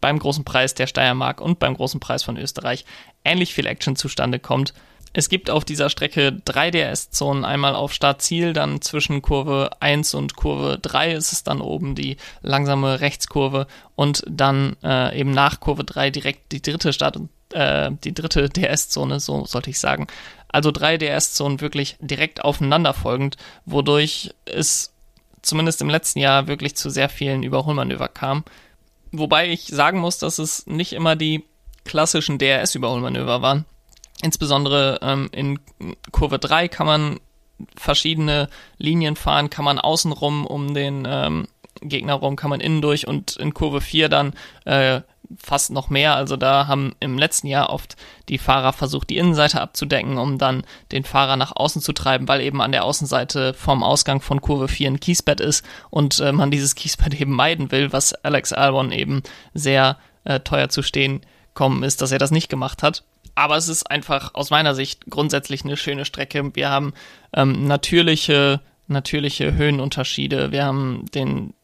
beim 0.00 0.18
großen 0.18 0.44
Preis 0.44 0.74
der 0.74 0.86
Steiermark 0.86 1.40
und 1.40 1.58
beim 1.58 1.74
großen 1.74 2.00
Preis 2.00 2.22
von 2.22 2.38
Österreich 2.38 2.86
ähnlich 3.24 3.52
viel 3.52 3.66
Action 3.66 3.96
zustande 3.96 4.38
kommt 4.38 4.72
es 5.12 5.28
gibt 5.28 5.50
auf 5.50 5.64
dieser 5.64 5.90
Strecke 5.90 6.32
drei 6.44 6.70
DRS-Zonen, 6.70 7.44
einmal 7.44 7.74
auf 7.74 7.92
Startziel, 7.92 8.52
dann 8.52 8.80
zwischen 8.80 9.22
Kurve 9.22 9.70
1 9.80 10.14
und 10.14 10.36
Kurve 10.36 10.78
3 10.80 11.12
ist 11.12 11.32
es 11.32 11.42
dann 11.42 11.60
oben 11.60 11.94
die 11.94 12.16
langsame 12.42 13.00
Rechtskurve 13.00 13.66
und 13.96 14.22
dann 14.28 14.76
äh, 14.84 15.18
eben 15.18 15.32
nach 15.32 15.58
Kurve 15.58 15.82
3 15.84 16.10
direkt 16.10 16.52
die 16.52 16.62
dritte 16.62 16.92
Start 16.92 17.18
äh, 17.52 17.90
die 18.04 18.14
dritte 18.14 18.48
DRS-Zone, 18.48 19.18
so 19.18 19.44
sollte 19.46 19.70
ich 19.70 19.80
sagen. 19.80 20.06
Also 20.48 20.70
drei 20.70 20.96
DRS-Zonen 20.96 21.60
wirklich 21.60 21.96
direkt 22.00 22.44
aufeinanderfolgend, 22.44 23.36
wodurch 23.64 24.32
es 24.44 24.92
zumindest 25.42 25.80
im 25.80 25.90
letzten 25.90 26.20
Jahr 26.20 26.46
wirklich 26.46 26.76
zu 26.76 26.90
sehr 26.90 27.08
vielen 27.08 27.42
Überholmanöver 27.42 28.08
kam. 28.08 28.44
Wobei 29.10 29.48
ich 29.48 29.66
sagen 29.66 29.98
muss, 29.98 30.18
dass 30.18 30.38
es 30.38 30.66
nicht 30.66 30.92
immer 30.92 31.16
die 31.16 31.44
klassischen 31.84 32.38
DRS-Überholmanöver 32.38 33.42
waren. 33.42 33.64
Insbesondere 34.22 34.98
ähm, 35.02 35.28
in 35.32 35.58
Kurve 36.12 36.38
3 36.38 36.68
kann 36.68 36.86
man 36.86 37.20
verschiedene 37.76 38.48
Linien 38.78 39.16
fahren, 39.16 39.50
kann 39.50 39.64
man 39.64 39.78
außenrum 39.78 40.46
um 40.46 40.74
den 40.74 41.06
ähm, 41.06 41.48
Gegner 41.82 42.14
rum, 42.14 42.36
kann 42.36 42.50
man 42.50 42.60
innen 42.60 42.82
durch 42.82 43.06
und 43.06 43.36
in 43.36 43.54
Kurve 43.54 43.80
4 43.80 44.08
dann 44.08 44.34
äh, 44.64 45.00
fast 45.38 45.70
noch 45.70 45.90
mehr. 45.90 46.16
Also 46.16 46.36
da 46.36 46.66
haben 46.66 46.94
im 47.00 47.16
letzten 47.16 47.46
Jahr 47.46 47.70
oft 47.70 47.96
die 48.28 48.38
Fahrer 48.38 48.72
versucht, 48.72 49.10
die 49.10 49.16
Innenseite 49.16 49.60
abzudecken, 49.60 50.18
um 50.18 50.38
dann 50.38 50.64
den 50.92 51.04
Fahrer 51.04 51.36
nach 51.36 51.54
außen 51.54 51.80
zu 51.80 51.92
treiben, 51.92 52.28
weil 52.28 52.40
eben 52.40 52.60
an 52.60 52.72
der 52.72 52.84
Außenseite 52.84 53.54
vom 53.54 53.82
Ausgang 53.82 54.20
von 54.20 54.40
Kurve 54.40 54.68
4 54.68 54.90
ein 54.90 55.00
Kiesbett 55.00 55.40
ist 55.40 55.64
und 55.90 56.18
äh, 56.20 56.32
man 56.32 56.50
dieses 56.50 56.74
Kiesbett 56.76 57.20
eben 57.20 57.32
meiden 57.32 57.70
will, 57.70 57.92
was 57.92 58.12
Alex 58.12 58.52
Albon 58.52 58.92
eben 58.92 59.22
sehr 59.54 59.98
äh, 60.24 60.40
teuer 60.40 60.68
zu 60.68 60.82
stehen 60.82 61.20
kommen 61.54 61.82
ist, 61.82 62.02
dass 62.02 62.12
er 62.12 62.18
das 62.18 62.30
nicht 62.30 62.48
gemacht 62.48 62.82
hat. 62.82 63.04
Aber 63.40 63.56
es 63.56 63.68
ist 63.68 63.90
einfach 63.90 64.34
aus 64.34 64.50
meiner 64.50 64.74
Sicht 64.74 65.06
grundsätzlich 65.08 65.64
eine 65.64 65.78
schöne 65.78 66.04
Strecke. 66.04 66.54
Wir 66.54 66.68
haben 66.68 66.92
ähm, 67.32 67.66
natürliche, 67.66 68.60
natürliche 68.86 69.54
Höhenunterschiede. 69.54 70.52
Wir 70.52 70.66
haben 70.66 71.06
den 71.14 71.54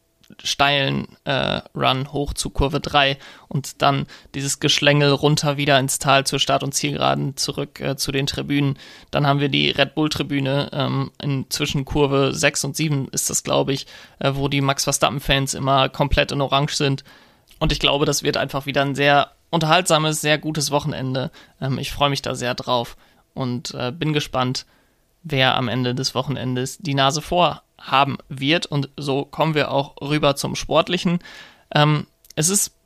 steilen 0.41 1.07
äh, 1.25 1.61
Run 1.75 2.11
hoch 2.11 2.33
zu 2.33 2.49
Kurve 2.49 2.79
3 2.79 3.19
und 3.47 3.83
dann 3.83 4.07
dieses 4.33 4.59
Geschlängel 4.59 5.11
runter 5.11 5.57
wieder 5.57 5.77
ins 5.77 5.99
Tal 5.99 6.25
zur 6.25 6.39
Start- 6.39 6.63
und 6.63 6.73
Zielgeraden 6.73 7.37
zurück 7.37 7.79
äh, 7.79 7.95
zu 7.95 8.11
den 8.11 8.25
Tribünen. 8.25 8.79
Dann 9.11 9.27
haben 9.27 9.39
wir 9.39 9.49
die 9.49 9.69
Red 9.69 9.93
Bull-Tribüne 9.93 10.71
ähm, 10.73 11.11
in 11.21 11.45
zwischen 11.49 11.85
Kurve 11.85 12.33
6 12.33 12.63
und 12.63 12.75
7 12.75 13.07
ist 13.09 13.29
das, 13.29 13.43
glaube 13.43 13.73
ich, 13.73 13.85
äh, 14.17 14.31
wo 14.33 14.47
die 14.47 14.61
Max 14.61 14.85
Verstappen-Fans 14.85 15.53
immer 15.53 15.89
komplett 15.89 16.31
in 16.31 16.41
Orange 16.41 16.73
sind. 16.73 17.03
Und 17.59 17.71
ich 17.71 17.79
glaube, 17.79 18.07
das 18.07 18.23
wird 18.23 18.35
einfach 18.35 18.65
wieder 18.65 18.81
ein 18.81 18.95
sehr 18.95 19.36
unterhaltsames, 19.49 20.21
sehr 20.21 20.37
gutes 20.37 20.71
Wochenende. 20.71 21.31
Ähm, 21.61 21.77
ich 21.77 21.91
freue 21.91 22.09
mich 22.09 22.21
da 22.21 22.35
sehr 22.35 22.55
drauf 22.55 22.97
und 23.33 23.73
äh, 23.73 23.91
bin 23.91 24.13
gespannt, 24.13 24.65
wer 25.23 25.55
am 25.55 25.67
Ende 25.67 25.95
des 25.95 26.15
Wochenendes 26.15 26.77
die 26.79 26.93
Nase 26.93 27.21
vorhaben 27.21 28.17
wird. 28.29 28.65
Und 28.65 28.89
so 28.97 29.25
kommen 29.25 29.55
wir 29.55 29.71
auch 29.71 29.95
rüber 30.01 30.35
zum 30.35 30.55
Sportlichen. 30.55 31.19
Ähm, 31.73 32.07
es 32.35 32.49
ist 32.49 32.76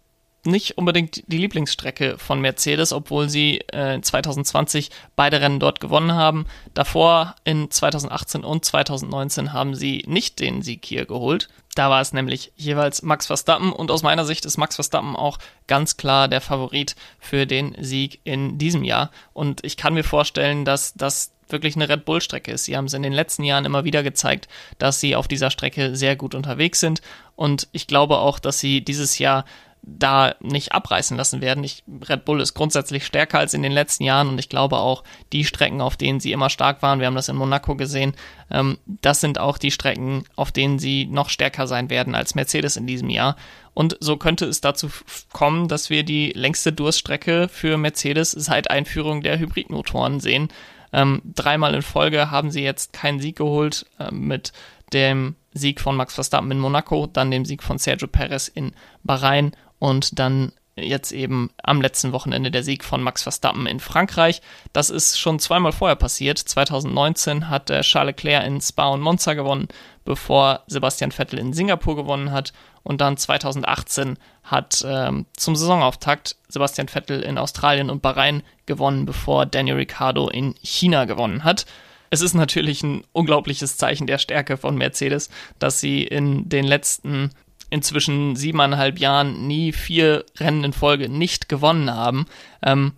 nicht 0.45 0.77
unbedingt 0.77 1.23
die 1.27 1.37
Lieblingsstrecke 1.37 2.17
von 2.17 2.41
Mercedes, 2.41 2.93
obwohl 2.93 3.29
sie 3.29 3.59
äh, 3.71 4.01
2020 4.01 4.89
beide 5.15 5.41
Rennen 5.41 5.59
dort 5.59 5.79
gewonnen 5.79 6.13
haben. 6.13 6.45
Davor 6.73 7.35
in 7.43 7.69
2018 7.69 8.43
und 8.43 8.65
2019 8.65 9.53
haben 9.53 9.75
sie 9.75 10.03
nicht 10.07 10.39
den 10.39 10.61
Sieg 10.61 10.85
hier 10.85 11.05
geholt. 11.05 11.49
Da 11.75 11.89
war 11.89 12.01
es 12.01 12.11
nämlich 12.11 12.51
jeweils 12.57 13.01
Max 13.01 13.27
Verstappen 13.27 13.71
und 13.71 13.91
aus 13.91 14.03
meiner 14.03 14.25
Sicht 14.25 14.45
ist 14.45 14.57
Max 14.57 14.75
Verstappen 14.75 15.15
auch 15.15 15.37
ganz 15.67 15.95
klar 15.95 16.27
der 16.27 16.41
Favorit 16.41 16.95
für 17.19 17.45
den 17.45 17.75
Sieg 17.79 18.19
in 18.23 18.57
diesem 18.57 18.83
Jahr. 18.83 19.11
Und 19.33 19.63
ich 19.63 19.77
kann 19.77 19.93
mir 19.93 20.03
vorstellen, 20.03 20.65
dass 20.65 20.93
das 20.93 21.31
wirklich 21.49 21.75
eine 21.75 21.89
Red 21.89 22.05
Bull-Strecke 22.05 22.51
ist. 22.51 22.65
Sie 22.65 22.75
haben 22.75 22.85
es 22.85 22.93
in 22.93 23.03
den 23.03 23.13
letzten 23.13 23.43
Jahren 23.43 23.65
immer 23.65 23.83
wieder 23.83 24.03
gezeigt, 24.03 24.47
dass 24.77 24.99
sie 24.99 25.15
auf 25.15 25.27
dieser 25.27 25.51
Strecke 25.51 25.95
sehr 25.95 26.15
gut 26.15 26.35
unterwegs 26.35 26.79
sind. 26.79 27.01
Und 27.35 27.67
ich 27.71 27.87
glaube 27.87 28.19
auch, 28.19 28.39
dass 28.39 28.59
sie 28.59 28.83
dieses 28.83 29.19
Jahr 29.19 29.45
da 29.83 30.35
nicht 30.39 30.73
abreißen 30.73 31.17
lassen 31.17 31.41
werden. 31.41 31.63
Ich, 31.63 31.83
Red 32.07 32.25
Bull 32.25 32.39
ist 32.39 32.53
grundsätzlich 32.53 33.05
stärker 33.05 33.39
als 33.39 33.53
in 33.53 33.63
den 33.63 33.71
letzten 33.71 34.03
Jahren 34.03 34.29
und 34.29 34.39
ich 34.39 34.47
glaube 34.47 34.77
auch, 34.77 35.03
die 35.33 35.43
Strecken, 35.43 35.81
auf 35.81 35.97
denen 35.97 36.19
sie 36.19 36.31
immer 36.31 36.49
stark 36.49 36.81
waren, 36.83 36.99
wir 36.99 37.07
haben 37.07 37.15
das 37.15 37.29
in 37.29 37.35
Monaco 37.35 37.75
gesehen, 37.75 38.13
ähm, 38.51 38.77
das 38.85 39.21
sind 39.21 39.39
auch 39.39 39.57
die 39.57 39.71
Strecken, 39.71 40.25
auf 40.35 40.51
denen 40.51 40.77
sie 40.77 41.05
noch 41.05 41.29
stärker 41.29 41.65
sein 41.65 41.89
werden 41.89 42.13
als 42.13 42.35
Mercedes 42.35 42.77
in 42.77 42.85
diesem 42.85 43.09
Jahr. 43.09 43.35
Und 43.73 43.97
so 43.99 44.17
könnte 44.17 44.45
es 44.45 44.61
dazu 44.61 44.89
kommen, 45.33 45.67
dass 45.67 45.89
wir 45.89 46.03
die 46.03 46.31
längste 46.33 46.73
Durststrecke 46.73 47.47
für 47.47 47.77
Mercedes 47.77 48.31
seit 48.31 48.69
Einführung 48.69 49.21
der 49.21 49.39
Hybridmotoren 49.39 50.19
sehen. 50.19 50.49
Ähm, 50.93 51.21
dreimal 51.23 51.73
in 51.73 51.81
Folge 51.81 52.29
haben 52.31 52.51
sie 52.51 52.63
jetzt 52.63 52.93
keinen 52.93 53.19
Sieg 53.19 53.37
geholt 53.37 53.85
äh, 53.97 54.11
mit 54.11 54.51
dem 54.93 55.35
Sieg 55.53 55.79
von 55.79 55.95
Max 55.95 56.15
Verstappen 56.15 56.51
in 56.51 56.59
Monaco, 56.59 57.07
dann 57.07 57.31
dem 57.31 57.45
Sieg 57.45 57.63
von 57.63 57.77
Sergio 57.77 58.07
Perez 58.07 58.47
in 58.47 58.73
Bahrain 59.03 59.53
und 59.81 60.19
dann 60.19 60.51
jetzt 60.75 61.11
eben 61.11 61.49
am 61.63 61.81
letzten 61.81 62.13
Wochenende 62.13 62.51
der 62.51 62.63
Sieg 62.63 62.83
von 62.83 63.01
Max 63.01 63.23
Verstappen 63.23 63.65
in 63.65 63.79
Frankreich. 63.79 64.41
Das 64.73 64.91
ist 64.91 65.19
schon 65.19 65.39
zweimal 65.39 65.71
vorher 65.71 65.95
passiert. 65.95 66.37
2019 66.37 67.49
hat 67.49 67.69
äh, 67.71 67.81
Charles 67.81 68.15
Leclerc 68.15 68.45
in 68.45 68.61
Spa 68.61 68.89
und 68.89 69.01
Monza 69.01 69.33
gewonnen, 69.33 69.67
bevor 70.05 70.61
Sebastian 70.67 71.11
Vettel 71.11 71.39
in 71.39 71.53
Singapur 71.53 71.95
gewonnen 71.95 72.31
hat. 72.31 72.53
Und 72.83 73.01
dann 73.01 73.17
2018 73.17 74.17
hat 74.43 74.85
ähm, 74.87 75.25
zum 75.35 75.55
Saisonauftakt 75.55 76.35
Sebastian 76.47 76.87
Vettel 76.87 77.21
in 77.21 77.39
Australien 77.39 77.89
und 77.89 78.03
Bahrain 78.03 78.43
gewonnen, 78.67 79.05
bevor 79.05 79.47
Daniel 79.47 79.77
Ricciardo 79.77 80.29
in 80.29 80.53
China 80.61 81.05
gewonnen 81.05 81.43
hat. 81.43 81.65
Es 82.11 82.21
ist 82.21 82.35
natürlich 82.35 82.83
ein 82.83 83.03
unglaubliches 83.13 83.77
Zeichen 83.77 84.05
der 84.05 84.19
Stärke 84.19 84.57
von 84.57 84.77
Mercedes, 84.77 85.29
dass 85.57 85.79
sie 85.79 86.03
in 86.03 86.49
den 86.49 86.65
letzten 86.65 87.31
inzwischen 87.71 88.35
siebeneinhalb 88.35 88.99
Jahren 88.99 89.47
nie 89.47 89.71
vier 89.71 90.25
Rennen 90.37 90.63
in 90.63 90.73
Folge 90.73 91.09
nicht 91.09 91.49
gewonnen 91.49 91.91
haben. 91.91 92.27
Ähm, 92.61 92.93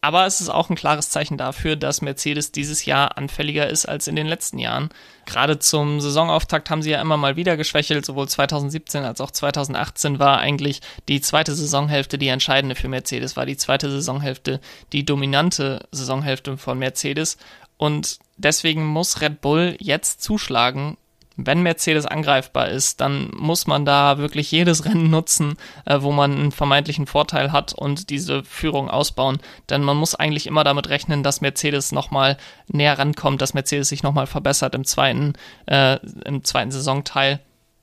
aber 0.00 0.26
es 0.26 0.40
ist 0.40 0.48
auch 0.48 0.70
ein 0.70 0.76
klares 0.76 1.10
Zeichen 1.10 1.38
dafür, 1.38 1.74
dass 1.74 2.02
Mercedes 2.02 2.52
dieses 2.52 2.84
Jahr 2.84 3.18
anfälliger 3.18 3.68
ist 3.68 3.86
als 3.86 4.06
in 4.06 4.14
den 4.14 4.28
letzten 4.28 4.58
Jahren. 4.58 4.90
Gerade 5.26 5.58
zum 5.58 6.00
Saisonauftakt 6.00 6.70
haben 6.70 6.82
sie 6.82 6.90
ja 6.90 7.00
immer 7.00 7.16
mal 7.16 7.34
wieder 7.34 7.56
geschwächelt. 7.56 8.06
Sowohl 8.06 8.28
2017 8.28 9.02
als 9.02 9.20
auch 9.20 9.32
2018 9.32 10.20
war 10.20 10.38
eigentlich 10.38 10.82
die 11.08 11.20
zweite 11.20 11.52
Saisonhälfte 11.52 12.16
die 12.16 12.28
entscheidende 12.28 12.76
für 12.76 12.88
Mercedes, 12.88 13.36
war 13.36 13.44
die 13.44 13.56
zweite 13.56 13.90
Saisonhälfte 13.90 14.60
die 14.92 15.04
dominante 15.04 15.88
Saisonhälfte 15.90 16.56
von 16.58 16.78
Mercedes. 16.78 17.36
Und 17.76 18.20
deswegen 18.36 18.86
muss 18.86 19.20
Red 19.20 19.40
Bull 19.40 19.76
jetzt 19.80 20.22
zuschlagen 20.22 20.96
wenn 21.40 21.62
Mercedes 21.62 22.04
angreifbar 22.04 22.68
ist, 22.68 23.00
dann 23.00 23.30
muss 23.34 23.68
man 23.68 23.84
da 23.84 24.18
wirklich 24.18 24.50
jedes 24.50 24.84
Rennen 24.84 25.08
nutzen, 25.08 25.56
äh, 25.86 25.98
wo 26.00 26.10
man 26.10 26.32
einen 26.32 26.52
vermeintlichen 26.52 27.06
Vorteil 27.06 27.52
hat 27.52 27.72
und 27.72 28.10
diese 28.10 28.42
Führung 28.42 28.90
ausbauen. 28.90 29.38
Denn 29.70 29.82
man 29.84 29.96
muss 29.96 30.16
eigentlich 30.16 30.48
immer 30.48 30.64
damit 30.64 30.88
rechnen, 30.88 31.22
dass 31.22 31.40
Mercedes 31.40 31.92
nochmal 31.92 32.36
näher 32.66 32.98
rankommt, 32.98 33.40
dass 33.40 33.54
Mercedes 33.54 33.88
sich 33.88 34.02
nochmal 34.02 34.26
verbessert 34.26 34.74
im 34.74 34.84
zweiten, 34.84 35.34
äh, 35.66 35.98
im 36.24 36.42
zweiten 36.42 36.72
Saisonteil. 36.72 37.40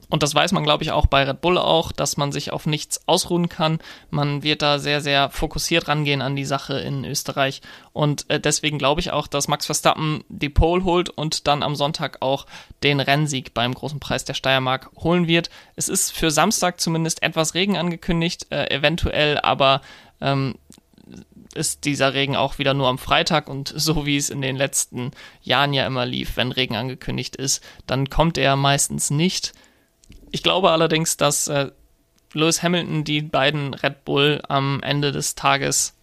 Und 0.10 0.24
das 0.24 0.36
weiß 0.36 0.52
man, 0.52 0.64
glaube 0.64 0.84
ich, 0.84 0.92
auch 0.92 1.08
bei 1.08 1.24
Red 1.24 1.42
Bull 1.42 1.58
auch, 1.58 1.92
dass 1.92 2.18
man 2.18 2.32
sich 2.32 2.52
auf 2.54 2.66
nichts 2.66 3.08
ausruhen 3.08 3.50
kann. 3.50 3.80
Man 4.10 4.44
wird 4.44 4.62
da 4.62 4.80
sehr, 4.80 5.02
sehr 5.02 5.30
fokussiert 5.30 5.88
rangehen 5.88 6.22
an 6.22 6.36
die 6.36 6.46
Sache 6.46 6.80
in 6.80 7.06
Österreich. 7.06 7.62
Und 7.94 8.30
äh, 8.30 8.40
deswegen 8.40 8.78
glaube 8.78 9.02
ich 9.02 9.12
auch, 9.12 9.28
dass 9.28 9.48
Max 9.48 9.66
Verstappen 9.66 10.24
die 10.30 10.50
Pole 10.50 10.84
holt 10.84 11.10
und 11.10 11.48
dann 11.48 11.64
am 11.64 11.76
Sonntag 11.76 12.22
auch 12.22 12.46
den 12.84 13.00
Rennsieg 13.00 13.54
beim 13.54 13.74
großen 13.74 14.00
Preis 14.00 14.26
der 14.26 14.34
Steiermark 14.34 14.92
holen 14.98 15.28
wird. 15.28 15.50
Es 15.76 15.90
ist 15.90 16.12
für 16.12 16.32
Samstag 16.32 16.80
zumindest 16.80 17.24
etwas 17.24 17.54
Regen 17.54 17.78
angekündigt, 17.78 18.48
äh, 18.52 18.70
eventuell 18.70 19.40
aber 19.40 19.82
ähm, 20.22 20.56
ist 21.56 21.86
dieser 21.86 22.14
Regen 22.14 22.36
auch 22.36 22.60
wieder 22.60 22.74
nur 22.74 22.88
am 22.88 22.98
Freitag 22.98 23.50
und 23.50 23.74
so 23.76 24.06
wie 24.06 24.18
es 24.18 24.30
in 24.30 24.42
den 24.42 24.56
letzten 24.56 25.12
Jahren 25.42 25.74
ja 25.74 25.88
immer 25.88 26.06
lief, 26.06 26.38
wenn 26.38 26.52
Regen 26.52 26.76
angekündigt 26.76 27.36
ist, 27.36 27.64
dann 27.88 28.10
kommt 28.10 28.38
er 28.38 28.56
meistens 28.56 29.10
nicht. 29.10 29.54
Ich 30.36 30.44
glaube 30.44 30.72
allerdings, 30.72 31.16
dass 31.16 31.48
äh, 31.48 31.72
Lewis 32.34 32.62
Hamilton 32.62 33.06
die 33.06 33.22
beiden 33.22 33.74
Red 33.74 34.04
Bull 34.04 34.42
am 34.50 34.84
Ende 34.84 35.14
des 35.14 35.36
Tages 35.36 35.94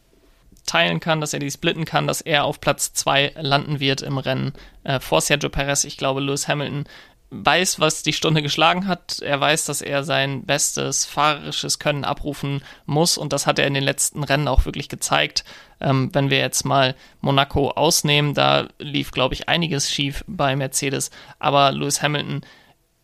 teilen 0.64 1.00
kann, 1.00 1.20
dass 1.20 1.34
er 1.34 1.38
die 1.38 1.50
splitten 1.50 1.84
kann, 1.84 2.06
dass 2.06 2.22
er 2.22 2.44
auf 2.44 2.58
Platz 2.58 2.94
2 2.94 3.34
landen 3.36 3.78
wird 3.78 4.00
im 4.00 4.16
Rennen 4.16 4.54
äh, 4.84 5.00
vor 5.00 5.20
Sergio 5.20 5.50
Perez. 5.50 5.84
Ich 5.84 5.98
glaube, 5.98 6.22
Lewis 6.22 6.48
Hamilton 6.48 6.86
weiß, 7.28 7.78
was 7.78 8.02
die 8.02 8.14
Stunde 8.14 8.40
geschlagen 8.40 8.86
hat. 8.86 9.18
Er 9.18 9.38
weiß, 9.38 9.66
dass 9.66 9.82
er 9.82 10.02
sein 10.02 10.46
bestes 10.46 11.04
fahrerisches 11.04 11.78
Können 11.78 12.04
abrufen 12.06 12.62
muss 12.86 13.18
und 13.18 13.34
das 13.34 13.46
hat 13.46 13.58
er 13.58 13.66
in 13.66 13.74
den 13.74 13.84
letzten 13.84 14.24
Rennen 14.24 14.48
auch 14.48 14.64
wirklich 14.64 14.88
gezeigt. 14.88 15.44
Ähm, 15.78 16.08
wenn 16.14 16.30
wir 16.30 16.38
jetzt 16.38 16.64
mal 16.64 16.94
Monaco 17.20 17.70
ausnehmen, 17.72 18.32
da 18.32 18.68
lief, 18.78 19.10
glaube 19.10 19.34
ich, 19.34 19.50
einiges 19.50 19.90
schief 19.90 20.24
bei 20.26 20.56
Mercedes, 20.56 21.10
aber 21.38 21.70
Lewis 21.72 22.00
Hamilton 22.00 22.40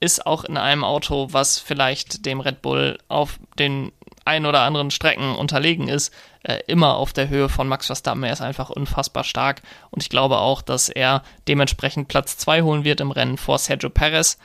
ist 0.00 0.26
auch 0.26 0.44
in 0.44 0.56
einem 0.56 0.84
Auto, 0.84 1.28
was 1.30 1.58
vielleicht 1.58 2.24
dem 2.26 2.40
Red 2.40 2.62
Bull 2.62 2.98
auf 3.08 3.38
den 3.58 3.92
ein 4.24 4.44
oder 4.44 4.60
anderen 4.60 4.90
Strecken 4.90 5.34
unterlegen 5.34 5.88
ist, 5.88 6.12
äh, 6.42 6.58
immer 6.66 6.96
auf 6.96 7.12
der 7.12 7.28
Höhe 7.30 7.48
von 7.48 7.66
Max 7.66 7.86
Verstappen. 7.86 8.22
Er 8.22 8.32
ist 8.32 8.42
einfach 8.42 8.68
unfassbar 8.68 9.24
stark 9.24 9.62
und 9.90 10.02
ich 10.02 10.10
glaube 10.10 10.38
auch, 10.38 10.60
dass 10.60 10.90
er 10.90 11.22
dementsprechend 11.48 12.08
Platz 12.08 12.36
2 12.36 12.62
holen 12.62 12.84
wird 12.84 13.00
im 13.00 13.10
Rennen 13.10 13.38
vor 13.38 13.58
Sergio 13.58 13.88
Perez. 13.88 14.38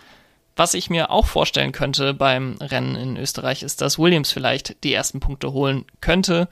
Was 0.56 0.74
ich 0.74 0.90
mir 0.90 1.10
auch 1.10 1.26
vorstellen 1.26 1.72
könnte 1.72 2.14
beim 2.14 2.56
Rennen 2.62 2.96
in 2.96 3.18
Österreich 3.18 3.64
ist, 3.64 3.82
dass 3.82 4.00
Williams 4.00 4.32
vielleicht 4.32 4.84
die 4.84 4.94
ersten 4.94 5.20
Punkte 5.20 5.52
holen 5.52 5.86
könnte. 6.00 6.48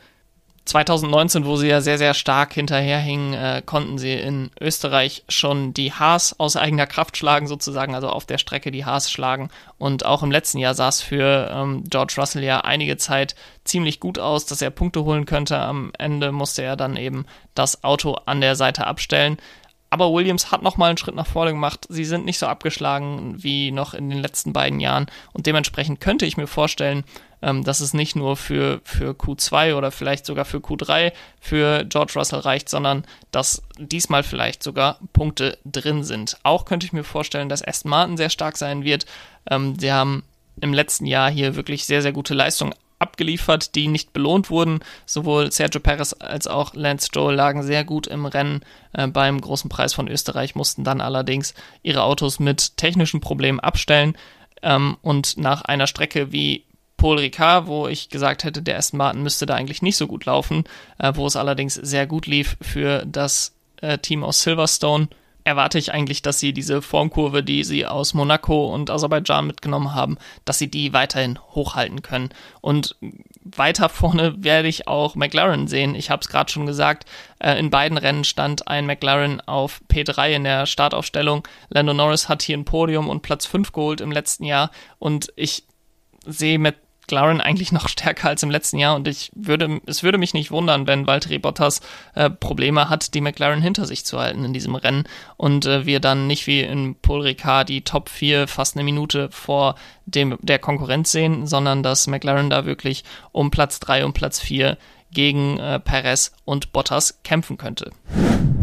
2019, 0.65 1.46
wo 1.46 1.58
sie 1.58 1.68
ja 1.68 1.82
sehr, 1.82 1.98
sehr 1.98 2.13
stark 2.13 2.53
hinterherhingen, 2.53 3.34
äh, 3.34 3.62
konnten 3.65 3.98
sie 3.98 4.13
in 4.13 4.51
Österreich 4.60 5.24
schon 5.27 5.74
die 5.74 5.91
Haas 5.91 6.39
aus 6.39 6.56
eigener 6.56 6.86
Kraft 6.86 7.18
schlagen, 7.18 7.48
sozusagen, 7.48 7.96
also 7.96 8.10
auf 8.10 8.25
der 8.25 8.38
Strecke 8.38 8.72
die 8.72 8.86
Haas 8.86 9.12
schlagen. 9.12 9.50
Und 9.80 10.06
auch 10.06 10.22
im 10.22 10.32
letzten 10.32 10.60
Jahr 10.60 10.75
sah 10.75 10.89
es 10.89 11.01
für 11.01 11.50
ähm, 11.51 11.84
George 11.89 12.13
Russell 12.18 12.44
ja 12.44 12.62
einige 12.62 12.98
Zeit 12.98 13.36
ziemlich 13.65 14.00
gut 14.00 14.20
aus, 14.20 14.46
dass 14.46 14.62
er 14.62 14.70
Punkte 14.70 15.03
holen 15.03 15.25
könnte. 15.25 15.58
Am 15.58 15.91
Ende 15.98 16.32
musste 16.32 16.62
er 16.62 16.75
dann 16.75 16.96
eben 16.96 17.25
das 17.56 17.84
Auto 17.84 18.13
an 18.25 18.39
der 18.39 18.56
Seite 18.56 18.86
abstellen. 18.86 19.38
Aber 19.89 20.13
Williams 20.13 20.51
hat 20.51 20.62
nochmal 20.62 20.89
einen 20.89 20.98
Schritt 20.98 21.15
nach 21.15 21.27
vorne 21.27 21.51
gemacht. 21.51 21.86
Sie 21.89 22.06
sind 22.06 22.24
nicht 22.24 22.39
so 22.39 22.48
abgeschlagen 22.48 23.36
wie 23.44 23.72
noch 23.72 23.94
in 23.94 24.10
den 24.10 24.20
letzten 24.20 24.53
beiden 24.53 24.80
Jahren. 24.80 25.08
Und 25.34 25.48
dementsprechend 25.48 26.00
könnte 26.00 26.25
ich 26.25 26.38
mir 26.38 26.48
vorstellen, 26.48 27.03
ähm, 27.42 27.64
dass 27.64 27.80
es 27.80 27.94
nicht 27.94 28.16
nur 28.16 28.38
für, 28.38 28.82
für 28.84 29.12
Q2 29.12 29.76
oder 29.76 29.92
vielleicht 29.92 30.26
sogar 30.26 30.46
für 30.46 30.58
Q3 30.58 31.12
für 31.40 31.84
George 31.86 32.14
Russell 32.16 32.40
reicht, 32.40 32.70
sondern 32.70 33.04
dass 33.32 33.62
diesmal 33.78 34.24
vielleicht 34.24 34.64
sogar 34.64 35.00
Punkte 35.14 35.58
drin 35.66 36.04
sind. 36.04 36.38
Auch 36.44 36.66
könnte 36.66 36.86
ich 36.86 36.94
mir 36.94 37.04
vorstellen, 37.04 37.50
dass 37.50 37.66
Aston 37.66 37.90
Martin 37.90 38.18
sehr 38.18 38.30
stark 38.30 38.58
sein 38.58 38.84
wird. 38.84 39.06
Ähm, 39.50 39.78
sie 39.80 39.92
haben 39.92 40.24
im 40.60 40.74
letzten 40.74 41.06
Jahr 41.06 41.32
hier 41.32 41.56
wirklich 41.56 41.86
sehr, 41.86 42.02
sehr 42.02 42.12
gute 42.12 42.34
Leistungen 42.34 42.74
abgeliefert, 43.00 43.76
die 43.76 43.88
nicht 43.88 44.14
belohnt 44.14 44.50
wurden. 44.50 44.80
Sowohl 45.06 45.52
Sergio 45.52 45.82
Perez 45.82 46.16
als 46.20 46.48
auch 46.48 46.76
Lance 46.76 47.08
Stroll 47.08 47.34
lagen 47.34 47.64
sehr 47.64 47.84
gut 47.84 48.08
im 48.08 48.26
Rennen 48.26 48.62
äh, 48.94 49.08
beim 49.08 49.42
großen 49.42 49.70
Preis 49.70 49.94
von 49.94 50.08
Österreich, 50.08 50.56
mussten 50.56 50.84
dann 50.84 51.02
allerdings 51.02 51.56
ihre 51.82 52.04
Autos 52.04 52.40
mit 52.40 52.78
technischen 52.78 53.20
Problemen 53.20 53.60
abstellen. 53.60 54.16
Ähm, 54.62 54.98
und 55.02 55.38
nach 55.38 55.64
einer 55.64 55.88
Strecke 55.88 56.32
wie 56.32 56.64
Paul 57.01 57.17
Ricard, 57.17 57.65
wo 57.65 57.88
ich 57.88 58.10
gesagt 58.10 58.43
hätte, 58.43 58.62
der 58.62 58.77
Aston 58.77 59.00
Martin 59.00 59.24
müsste 59.24 59.48
da 59.48 59.55
eigentlich 59.55 59.81
nicht 59.81 59.98
so 59.98 60.05
gut 60.05 60.25
laufen, 60.25 60.65
äh, 61.00 61.12
wo 61.15 61.25
es 61.25 61.36
allerdings 61.36 61.74
sehr 61.74 62.05
gut 62.05 62.27
lief 62.27 62.58
für 62.62 63.03
das 63.08 63.55
äh, 63.81 63.98
Team 63.98 64.24
aus 64.24 64.43
Silverstone, 64.43 65.08
erwarte 65.43 65.79
ich 65.79 65.91
eigentlich, 65.91 66.22
dass 66.22 66.39
sie 66.39 66.53
diese 66.53 66.84
Formkurve, 66.84 67.41
die 67.41 67.63
sie 67.63 67.88
aus 67.88 68.13
Monaco 68.13 68.72
und 68.72 68.91
Aserbaidschan 68.91 69.48
mitgenommen 69.48 69.96
haben, 69.96 70.20
dass 70.46 70.60
sie 70.60 70.70
die 70.70 70.93
weiterhin 70.93 71.39
hochhalten 71.39 72.03
können. 72.03 72.29
Und 72.62 72.96
weiter 73.43 73.89
vorne 73.89 74.36
werde 74.43 74.67
ich 74.67 74.88
auch 74.88 75.15
McLaren 75.15 75.65
sehen. 75.65 75.96
Ich 75.96 76.12
habe 76.12 76.22
es 76.22 76.29
gerade 76.29 76.51
schon 76.51 76.67
gesagt, 76.67 77.05
äh, 77.39 77.58
in 77.58 77.72
beiden 77.72 77.98
Rennen 77.98 78.25
stand 78.25 78.67
ein 78.67 78.86
McLaren 78.86 79.41
auf 79.41 79.81
P3 79.91 80.34
in 80.34 80.43
der 80.43 80.67
Startaufstellung. 80.67 81.48
Lando 81.70 81.96
Norris 81.96 82.29
hat 82.29 82.43
hier 82.43 82.60
ein 82.60 82.65
Podium 82.65 83.10
und 83.10 83.24
Platz 83.24 83.48
5 83.48 83.72
geholt 83.72 84.01
im 84.01 84.12
letzten 84.12 84.43
Jahr 84.43 84.70
und 85.00 85.34
ich 85.36 85.63
sehe 86.27 86.60
mit 86.60 86.75
McLaren 87.12 87.41
eigentlich 87.41 87.74
noch 87.74 87.89
stärker 87.89 88.30
als 88.30 88.41
im 88.44 88.50
letzten 88.50 88.77
Jahr. 88.77 88.96
Und 88.96 89.08
ich 89.08 89.32
würde, 89.36 89.82
es 89.86 90.01
würde 90.01 90.18
mich 90.18 90.34
nicht 90.34 90.50
wundern, 90.50 90.88
wenn 90.88 91.08
Valtteri 91.08 91.39
Bottas 91.39 91.82
äh, 92.15 92.30
Probleme 92.30 92.89
hat, 92.89 93.13
die 93.13 93.22
McLaren 93.22 93.62
hinter 93.62 93.86
sich 93.86 94.06
zu 94.06 94.20
halten 94.20 94.46
in 94.46 94.53
diesem 94.53 94.75
Rennen. 94.75 95.03
Und 95.36 95.65
äh, 95.65 95.86
wir 95.86 96.00
dann 96.00 96.27
nicht 96.27 96.48
wie 96.48 96.62
in 96.62 96.96
Paul 96.96 97.22
Ricard 97.22 97.68
die 97.68 97.82
Top 97.84 98.08
4 98.08 98.48
fast 98.48 98.77
eine 98.77 98.86
Minute 98.86 99.30
vor 99.32 99.75
dem, 100.06 100.38
der 100.41 100.60
Konkurrenz 100.60 101.12
sehen, 101.12 101.48
sondern 101.48 101.84
dass 101.84 102.08
McLaren 102.08 102.50
da 102.50 102.65
wirklich 102.65 103.03
um 103.34 103.51
Platz 103.51 103.80
3 103.82 104.06
und 104.06 104.13
Platz 104.13 104.39
4 104.39 104.77
gegen 105.12 105.60
äh, 105.60 105.80
Perez 105.80 106.32
und 106.46 106.72
Bottas 106.72 107.20
kämpfen 107.24 107.58
könnte. 107.58 107.91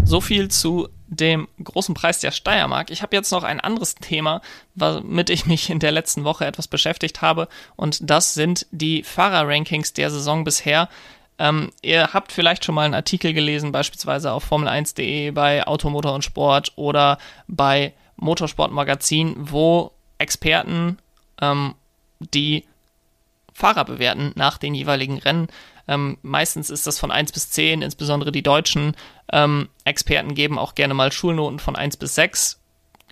So 0.04 0.20
viel 0.20 0.48
zu 0.48 0.88
dem 1.06 1.48
großen 1.62 1.94
Preis 1.94 2.20
der 2.20 2.30
Steiermark. 2.30 2.90
Ich 2.90 3.02
habe 3.02 3.16
jetzt 3.16 3.30
noch 3.32 3.42
ein 3.42 3.60
anderes 3.60 3.94
Thema, 4.00 4.42
womit 4.74 5.30
ich 5.30 5.46
mich 5.46 5.70
in 5.70 5.78
der 5.78 5.92
letzten 5.92 6.24
Woche 6.24 6.46
etwas 6.46 6.68
beschäftigt 6.68 7.22
habe, 7.22 7.48
und 7.76 7.98
das 8.08 8.34
sind 8.34 8.66
die 8.70 9.02
Fahrerrankings 9.02 9.92
der 9.92 10.10
Saison 10.10 10.44
bisher. 10.44 10.88
Ähm, 11.38 11.70
ihr 11.82 12.12
habt 12.12 12.32
vielleicht 12.32 12.64
schon 12.64 12.74
mal 12.74 12.84
einen 12.84 12.94
Artikel 12.94 13.32
gelesen, 13.32 13.72
beispielsweise 13.72 14.32
auf 14.32 14.50
Formel1.de, 14.50 15.30
bei 15.30 15.66
Automotor 15.66 16.14
und 16.14 16.24
Sport 16.24 16.72
oder 16.76 17.18
bei 17.46 17.92
Motorsportmagazin, 18.16 19.36
wo 19.38 19.92
Experten 20.18 20.98
ähm, 21.40 21.74
die 22.18 22.64
Fahrer 23.52 23.84
bewerten 23.84 24.32
nach 24.34 24.58
den 24.58 24.74
jeweiligen 24.74 25.18
Rennen. 25.18 25.48
Ähm, 25.88 26.18
meistens 26.22 26.70
ist 26.70 26.86
das 26.86 26.98
von 26.98 27.10
1 27.10 27.32
bis 27.32 27.50
10, 27.50 27.82
insbesondere 27.82 28.30
die 28.30 28.42
deutschen 28.42 28.94
ähm, 29.32 29.68
Experten 29.84 30.34
geben 30.34 30.58
auch 30.58 30.74
gerne 30.74 30.94
mal 30.94 31.10
Schulnoten 31.10 31.58
von 31.58 31.74
1 31.74 31.96
bis 31.96 32.14
6. 32.14 32.60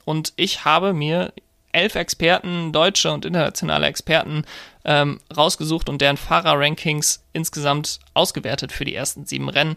Und 0.04 0.34
ich 0.36 0.64
habe 0.64 0.92
mir 0.92 1.32
elf 1.72 1.94
Experten, 1.94 2.72
deutsche 2.72 3.12
und 3.12 3.24
internationale 3.24 3.86
Experten, 3.86 4.44
ähm, 4.84 5.20
rausgesucht 5.36 5.88
und 5.88 6.00
deren 6.00 6.16
Fahrerrankings 6.16 7.24
insgesamt 7.32 7.98
ausgewertet 8.14 8.72
für 8.72 8.84
die 8.84 8.94
ersten 8.94 9.26
sieben 9.26 9.48
Rennen. 9.48 9.76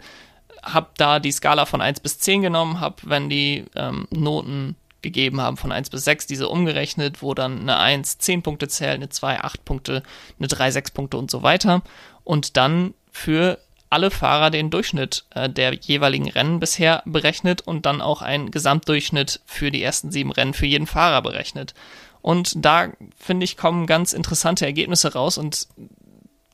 Hab 0.61 0.97
da 0.97 1.19
die 1.19 1.31
Skala 1.31 1.65
von 1.65 1.81
1 1.81 1.99
bis 2.01 2.19
10 2.19 2.41
genommen, 2.41 2.79
hab, 2.79 3.01
wenn 3.07 3.29
die 3.29 3.65
ähm, 3.75 4.07
Noten 4.11 4.75
gegeben 5.01 5.41
haben 5.41 5.57
von 5.57 5.71
1 5.71 5.89
bis 5.89 6.05
6, 6.05 6.27
diese 6.27 6.49
umgerechnet, 6.49 7.21
wo 7.21 7.33
dann 7.33 7.61
eine 7.61 7.77
1 7.77 8.17
10 8.17 8.43
Punkte 8.43 8.67
zählt, 8.67 8.95
eine 8.95 9.09
2 9.09 9.41
8 9.41 9.65
Punkte, 9.65 10.03
eine 10.37 10.47
3 10.47 10.71
6 10.71 10.91
Punkte 10.91 11.17
und 11.17 11.31
so 11.31 11.43
weiter. 11.43 11.81
Und 12.29 12.57
dann 12.57 12.93
für 13.11 13.57
alle 13.89 14.11
Fahrer 14.11 14.51
den 14.51 14.69
Durchschnitt 14.69 15.25
äh, 15.31 15.49
der 15.49 15.73
jeweiligen 15.73 16.29
Rennen 16.29 16.59
bisher 16.59 17.01
berechnet 17.07 17.61
und 17.61 17.87
dann 17.87 18.01
auch 18.03 18.21
einen 18.21 18.51
Gesamtdurchschnitt 18.51 19.41
für 19.47 19.71
die 19.71 19.81
ersten 19.81 20.11
sieben 20.11 20.31
Rennen 20.31 20.53
für 20.53 20.67
jeden 20.67 20.85
Fahrer 20.85 21.23
berechnet. 21.23 21.73
Und 22.21 22.53
da, 22.63 22.89
finde 23.17 23.45
ich, 23.45 23.57
kommen 23.57 23.87
ganz 23.87 24.13
interessante 24.13 24.63
Ergebnisse 24.67 25.13
raus 25.13 25.39
und 25.39 25.65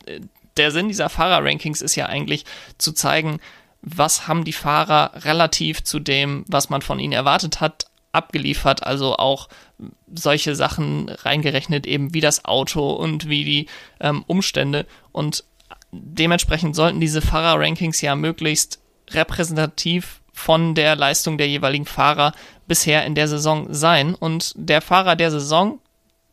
äh, 0.05 0.21
der 0.55 0.71
Sinn 0.71 0.87
dieser 0.87 1.09
Fahrerrankings 1.09 1.81
ist 1.81 1.97
ja 1.97 2.05
eigentlich 2.05 2.45
zu 2.77 2.93
zeigen, 2.93 3.41
was 3.81 4.29
haben 4.29 4.45
die 4.45 4.53
Fahrer 4.53 5.25
relativ 5.25 5.83
zu 5.83 5.99
dem, 5.99 6.45
was 6.47 6.69
man 6.69 6.83
von 6.83 6.99
ihnen 6.99 7.11
erwartet 7.11 7.59
hat, 7.59 7.87
abgeliefert, 8.13 8.83
also 8.83 9.17
auch 9.17 9.49
solche 10.15 10.55
Sachen 10.55 11.09
reingerechnet, 11.09 11.85
eben 11.85 12.13
wie 12.13 12.21
das 12.21 12.45
Auto 12.45 12.91
und 12.91 13.27
wie 13.27 13.43
die 13.43 13.65
ähm, 13.99 14.23
Umstände. 14.25 14.85
Und 15.11 15.43
dementsprechend 15.91 16.75
sollten 16.75 16.99
diese 16.99 17.21
Fahrer-Rankings 17.21 18.01
ja 18.01 18.15
möglichst 18.15 18.79
repräsentativ 19.11 20.21
von 20.33 20.75
der 20.75 20.95
Leistung 20.95 21.37
der 21.37 21.47
jeweiligen 21.47 21.85
Fahrer 21.85 22.33
bisher 22.67 23.05
in 23.05 23.15
der 23.15 23.27
Saison 23.27 23.67
sein. 23.73 24.15
Und 24.15 24.53
der 24.55 24.81
Fahrer 24.81 25.15
der 25.15 25.31
Saison 25.31 25.79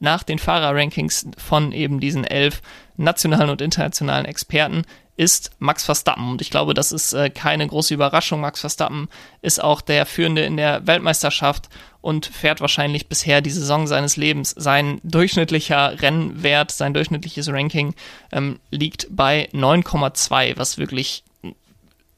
nach 0.00 0.24
den 0.24 0.40
Fahrer-Rankings 0.40 1.28
von 1.38 1.70
eben 1.72 2.00
diesen 2.00 2.24
elf 2.24 2.60
nationalen 2.96 3.50
und 3.50 3.60
internationalen 3.60 4.26
Experten 4.26 4.82
ist 5.16 5.52
Max 5.58 5.84
Verstappen. 5.84 6.30
Und 6.30 6.40
ich 6.40 6.50
glaube, 6.50 6.74
das 6.74 6.90
ist 6.90 7.12
äh, 7.12 7.30
keine 7.30 7.66
große 7.66 7.94
Überraschung. 7.94 8.40
Max 8.40 8.60
Verstappen 8.60 9.08
ist 9.42 9.62
auch 9.62 9.80
der 9.80 10.06
Führende 10.06 10.42
in 10.42 10.56
der 10.56 10.86
Weltmeisterschaft 10.86 11.68
und 12.02 12.26
fährt 12.26 12.60
wahrscheinlich 12.60 13.08
bisher 13.08 13.40
die 13.40 13.50
Saison 13.50 13.86
seines 13.86 14.16
Lebens. 14.16 14.50
Sein 14.50 15.00
durchschnittlicher 15.04 16.02
Rennwert, 16.02 16.70
sein 16.72 16.92
durchschnittliches 16.92 17.48
Ranking 17.48 17.94
ähm, 18.32 18.58
liegt 18.70 19.06
bei 19.10 19.48
9,2, 19.54 20.58
was 20.58 20.76
wirklich 20.76 21.24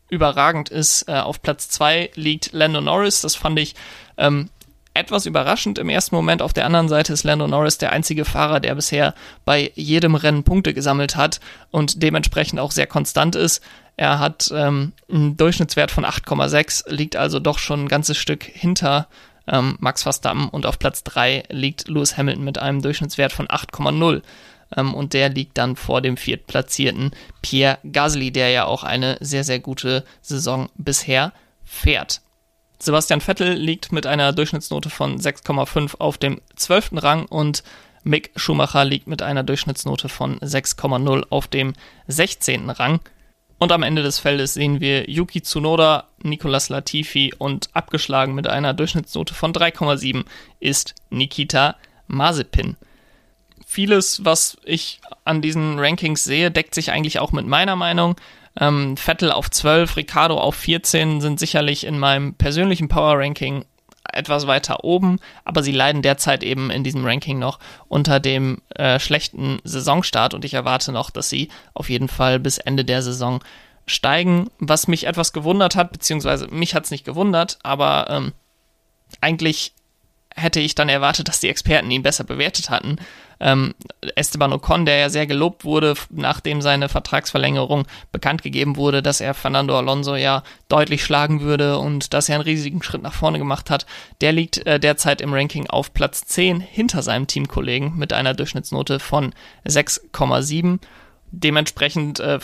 überragend 0.09 0.71
ist. 0.71 1.09
Äh, 1.09 1.13
auf 1.13 1.43
Platz 1.43 1.69
2 1.69 2.11
liegt 2.15 2.53
Lando 2.53 2.81
Norris. 2.81 3.21
Das 3.21 3.37
fand 3.37 3.59
ich 3.59 3.75
ähm, 4.17 4.49
etwas 4.95 5.27
überraschend 5.27 5.79
im 5.79 5.91
ersten 5.91 6.15
Moment. 6.15 6.41
Auf 6.41 6.53
der 6.53 6.65
anderen 6.65 6.89
Seite 6.89 7.13
ist 7.13 7.25
Lando 7.25 7.47
Norris 7.47 7.79
der 7.79 7.93
einzige 7.93 8.25
Fahrer, 8.25 8.61
der 8.61 8.75
bisher 8.77 9.15
bei 9.45 9.71
jedem 9.75 10.15
Rennen 10.15 10.45
Punkte 10.45 10.73
gesammelt 10.73 11.17
hat 11.17 11.41
und 11.71 12.03
dementsprechend 12.03 12.59
auch 12.59 12.71
sehr 12.71 12.87
konstant 12.87 13.37
ist. 13.37 13.63
Er 13.97 14.19
hat 14.19 14.51
ähm, 14.55 14.93
einen 15.11 15.37
Durchschnittswert 15.37 15.91
von 15.91 16.05
8,6, 16.05 16.91
liegt 16.91 17.17
also 17.17 17.39
doch 17.39 17.59
schon 17.59 17.85
ein 17.85 17.89
ganzes 17.89 18.17
Stück 18.17 18.45
hinter 18.45 19.09
ähm, 19.47 19.77
Max 19.81 20.03
Verstappen 20.03 20.49
und 20.49 20.67
auf 20.67 20.79
Platz 20.79 21.05
3 21.05 21.45
liegt 21.51 21.89
Lewis 21.89 22.17
Hamilton 22.17 22.45
mit 22.45 22.59
einem 22.59 22.83
Durchschnittswert 22.83 23.33
von 23.33 23.47
8,0 23.47 24.23
ähm, 24.77 24.95
und 24.95 25.13
der 25.13 25.29
liegt 25.29 25.59
dann 25.59 25.77
vor 25.77 26.01
dem 26.01 26.17
viertplatzierten 26.17 27.13
Pierre 27.43 27.79
Gasly, 27.91 28.31
der 28.31 28.51
ja 28.51 28.65
auch 28.65 28.85
eine 28.85 29.17
sehr, 29.21 29.45
sehr 29.45 29.59
gute 29.59 30.05
Saison 30.23 30.69
bisher 30.77 31.33
fährt. 31.65 32.21
Sebastian 32.79 33.21
Vettel 33.21 33.55
liegt 33.55 33.93
mit 33.93 34.07
einer 34.07 34.33
Durchschnittsnote 34.33 34.91
von 34.91 35.19
6,5 35.19 35.97
auf 35.99 36.19
dem 36.19 36.41
12. 36.57 36.91
Rang 36.95 37.27
und 37.27 37.63
Mick 38.03 38.33
Schumacher 38.37 38.85
liegt 38.85 39.07
mit 39.07 39.23
einer 39.23 39.43
Durchschnittsnote 39.43 40.11
von 40.11 40.39
6,0 40.41 41.27
auf 41.31 41.49
dem 41.49 41.73
16. 42.07 42.69
Rang. 42.69 43.01
Und 43.59 43.73
am 43.73 43.83
Ende 43.83 44.03
des 44.03 44.19
Feldes 44.19 44.55
sehen 44.55 44.81
wir 44.81 45.09
Yuki 45.09 45.43
Tsunoda, 45.43 46.09
Nicolas 46.23 46.69
Latifi 46.69 47.33
und 47.39 47.71
abgeschlagen 47.73 48.35
mit 48.35 48.47
einer 48.47 48.75
Durchschnittsnote 48.75 49.35
von 49.35 49.53
3,7 49.53 50.25
ist 50.61 50.95
Nikita 51.11 51.77
Mazepin. 52.07 52.77
Vieles, 53.67 54.25
was 54.25 54.57
ich 54.65 55.01
an 55.25 55.41
diesen 55.41 55.79
Rankings 55.79 56.25
sehe, 56.25 56.51
deckt 56.51 56.75
sich 56.75 56.91
eigentlich 56.91 57.19
auch 57.19 57.33
mit 57.33 57.47
meiner 57.47 57.77
Meinung. 57.77 58.17
Ähm, 58.59 58.97
Vettel 58.97 59.33
auf 59.33 59.51
12, 59.51 59.97
Ricardo 59.97 60.37
auf 60.39 60.55
14 60.57 61.21
sind 61.21 61.41
sicherlich 61.41 61.85
in 61.85 61.99
meinem 61.99 62.35
persönlichen 62.35 62.89
Power 62.89 63.19
Ranking 63.19 63.65
etwas 64.17 64.47
weiter 64.47 64.85
oben, 64.85 65.19
aber 65.45 65.63
sie 65.63 65.73
leiden 65.73 66.03
derzeit 66.03 66.43
eben 66.43 66.71
in 66.71 66.85
diesem 66.85 67.05
Ranking 67.05 67.39
noch 67.39 67.59
unter 67.89 68.21
dem 68.21 68.63
äh, 68.75 68.99
schlechten 68.99 69.61
Saisonstart 69.65 70.35
und 70.35 70.45
ich 70.45 70.55
erwarte 70.55 70.93
noch, 70.93 71.11
dass 71.11 71.29
sie 71.29 71.49
auf 71.75 71.91
jeden 71.91 72.09
Fall 72.09 72.41
bis 72.41 72.59
Ende 72.59 72.85
der 72.85 73.03
Saison 73.03 73.41
steigen, 73.87 74.49
was 74.59 74.89
mich 74.89 75.07
etwas 75.07 75.33
gewundert 75.33 75.77
hat, 75.77 75.93
beziehungsweise 75.93 76.47
mich 76.49 76.75
hat 76.75 76.85
es 76.85 76.91
nicht 76.91 77.05
gewundert, 77.05 77.59
aber 77.63 78.07
ähm, 78.09 78.33
eigentlich 79.21 79.73
hätte 80.35 80.61
ich 80.61 80.75
dann 80.75 80.89
erwartet, 80.89 81.29
dass 81.29 81.41
die 81.41 81.49
Experten 81.49 81.91
ihn 81.91 82.03
besser 82.03 82.25
bewertet 82.25 82.71
hatten. 82.71 82.97
Ähm, 83.41 83.75
Esteban 84.17 84.53
Ocon, 84.53 84.85
der 84.85 84.97
ja 84.97 85.11
sehr 85.11 85.27
gelobt 85.27 85.65
wurde, 85.65 85.95
nachdem 86.11 86.63
seine 86.63 86.89
Vertragsverlängerung 86.89 87.87
bekannt 88.13 88.43
gegeben 88.43 88.77
wurde, 88.77 89.03
dass 89.03 89.21
er 89.21 89.35
Fernando 89.35 89.77
Alonso 89.77 90.17
ja 90.17 90.43
deutlich 90.69 91.05
schlagen 91.05 91.41
würde 91.41 91.79
und 91.79 92.15
dass 92.15 92.29
er 92.29 92.37
einen 92.37 92.45
riesigen 92.45 92.83
Schritt 92.83 93.03
nach 93.03 93.15
vorne 93.15 93.39
gemacht 93.39 93.71
hat, 93.71 93.87
der 94.21 94.33
liegt 94.33 94.67
äh, 94.67 94.79
derzeit 94.79 95.21
im 95.21 95.33
Ranking 95.33 95.69
auf 95.69 95.95
Platz 95.95 96.27
10 96.27 96.61
hinter 96.61 97.03
seinem 97.03 97.27
Teamkollegen 97.27 97.97
mit 97.97 98.13
einer 98.13 98.35
Durchschnittsnote 98.35 98.99
von 99.01 99.35
6,7. 99.67 100.79
Dementsprechend 101.31 102.21
äh, 102.21 102.39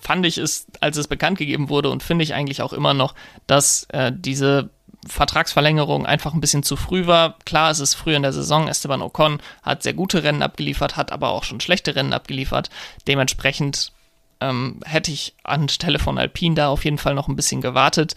fand 0.00 0.26
ich 0.26 0.38
es, 0.38 0.66
als 0.80 0.96
es 0.96 1.08
bekannt 1.08 1.38
gegeben 1.38 1.68
wurde 1.68 1.90
und 1.90 2.02
finde 2.02 2.24
ich 2.24 2.34
eigentlich 2.34 2.62
auch 2.62 2.72
immer 2.72 2.94
noch, 2.94 3.14
dass 3.46 3.84
äh, 3.90 4.12
diese 4.14 4.70
Vertragsverlängerung 5.06 6.06
einfach 6.06 6.34
ein 6.34 6.40
bisschen 6.40 6.62
zu 6.62 6.76
früh 6.76 7.06
war. 7.06 7.36
Klar, 7.44 7.70
es 7.70 7.80
ist 7.80 7.94
früh 7.94 8.14
in 8.14 8.22
der 8.22 8.32
Saison. 8.32 8.68
Esteban 8.68 9.02
Ocon 9.02 9.40
hat 9.62 9.82
sehr 9.82 9.94
gute 9.94 10.22
Rennen 10.22 10.42
abgeliefert, 10.42 10.96
hat 10.96 11.12
aber 11.12 11.30
auch 11.30 11.44
schon 11.44 11.60
schlechte 11.60 11.96
Rennen 11.96 12.12
abgeliefert. 12.12 12.70
Dementsprechend 13.06 13.92
ähm, 14.40 14.80
hätte 14.84 15.10
ich 15.10 15.34
anstelle 15.42 15.98
von 15.98 16.18
Alpine 16.18 16.54
da 16.54 16.68
auf 16.68 16.84
jeden 16.84 16.98
Fall 16.98 17.14
noch 17.14 17.28
ein 17.28 17.36
bisschen 17.36 17.60
gewartet. 17.60 18.14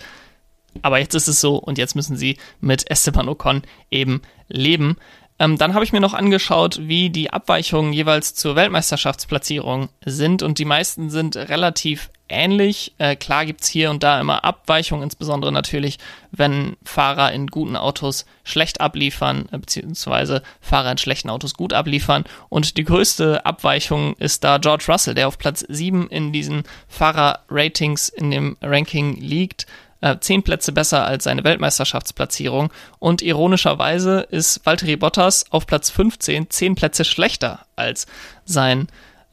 Aber 0.81 0.99
jetzt 0.99 1.15
ist 1.15 1.27
es 1.27 1.41
so 1.41 1.55
und 1.57 1.77
jetzt 1.77 1.95
müssen 1.95 2.17
sie 2.17 2.37
mit 2.61 2.89
Esteban 2.89 3.29
Ocon 3.29 3.63
eben 3.89 4.21
leben. 4.47 4.97
Ähm, 5.39 5.57
dann 5.57 5.73
habe 5.73 5.85
ich 5.85 5.93
mir 5.93 6.01
noch 6.01 6.13
angeschaut, 6.13 6.79
wie 6.87 7.09
die 7.09 7.31
Abweichungen 7.31 7.93
jeweils 7.93 8.35
zur 8.35 8.55
Weltmeisterschaftsplatzierung 8.55 9.89
sind 10.05 10.43
und 10.43 10.59
die 10.59 10.65
meisten 10.65 11.09
sind 11.09 11.37
relativ 11.37 12.09
ähnlich. 12.29 12.93
Äh, 12.97 13.15
klar 13.15 13.45
gibt's 13.45 13.67
hier 13.67 13.89
und 13.89 14.03
da 14.03 14.19
immer 14.19 14.43
Abweichungen, 14.43 15.03
insbesondere 15.03 15.51
natürlich, 15.51 15.97
wenn 16.31 16.77
Fahrer 16.83 17.31
in 17.31 17.47
guten 17.47 17.75
Autos 17.75 18.25
schlecht 18.43 18.81
abliefern, 18.81 19.49
äh, 19.51 19.57
beziehungsweise 19.57 20.41
Fahrer 20.61 20.91
in 20.91 20.97
schlechten 20.97 21.29
Autos 21.29 21.53
gut 21.53 21.73
abliefern. 21.73 22.23
Und 22.49 22.77
die 22.77 22.83
größte 22.83 23.45
Abweichung 23.45 24.15
ist 24.17 24.43
da 24.43 24.57
George 24.57 24.85
Russell, 24.87 25.15
der 25.15 25.27
auf 25.27 25.37
Platz 25.37 25.65
7 25.67 26.07
in 26.09 26.31
diesen 26.31 26.63
Fahrerratings 26.87 28.09
in 28.09 28.31
dem 28.31 28.57
Ranking 28.61 29.15
liegt. 29.19 29.65
Äh, 30.01 30.17
zehn 30.19 30.43
Plätze 30.43 30.71
besser 30.71 31.05
als 31.05 31.25
seine 31.25 31.43
Weltmeisterschaftsplatzierung. 31.43 32.71
Und 32.99 33.21
ironischerweise 33.21 34.21
ist 34.29 34.65
Valtteri 34.65 34.95
Bottas 34.95 35.45
auf 35.49 35.67
Platz 35.67 35.89
15 35.89 36.49
zehn 36.49 36.75
Plätze 36.75 37.03
schlechter 37.03 37.65
als 37.75 38.07
sein 38.45 38.87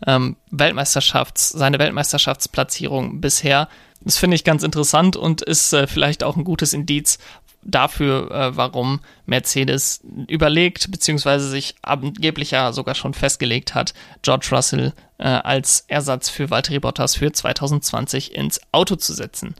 ähm, 0.07 0.37
Weltmeisterschafts, 0.51 1.51
seine 1.51 1.79
Weltmeisterschaftsplatzierung 1.79 3.21
bisher. 3.21 3.69
Das 4.01 4.19
finde 4.19 4.35
ich 4.35 4.45
ganz 4.45 4.63
interessant 4.63 5.17
und 5.17 5.43
ist 5.43 5.73
äh, 5.73 5.87
vielleicht 5.87 6.23
auch 6.23 6.37
ein 6.37 6.45
gutes 6.45 6.73
Indiz 6.73 7.19
dafür, 7.63 8.31
äh, 8.31 8.57
warum 8.57 9.01
Mercedes 9.27 10.01
überlegt, 10.29 10.91
beziehungsweise 10.91 11.49
sich 11.49 11.75
angeblich 11.83 12.53
ja 12.53 12.73
sogar 12.73 12.95
schon 12.95 13.15
festgelegt 13.15 13.75
hat, 13.75 13.95
George 14.23 14.49
Russell 14.53 14.93
äh, 15.19 15.25
als 15.25 15.85
Ersatz 15.89 16.29
für 16.29 16.51
Valtteri 16.51 16.79
Bottas 16.79 17.17
für 17.17 17.33
2020 17.33 18.35
ins 18.35 18.61
Auto 18.73 18.97
zu 18.97 19.13
setzen. 19.15 19.55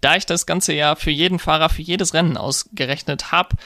Da 0.00 0.16
ich 0.16 0.24
das 0.24 0.46
ganze 0.46 0.72
Jahr 0.72 0.96
für 0.96 1.10
jeden 1.10 1.38
Fahrer, 1.38 1.68
für 1.68 1.82
jedes 1.82 2.14
Rennen 2.14 2.38
ausgerechnet 2.38 3.32
habe, 3.32 3.56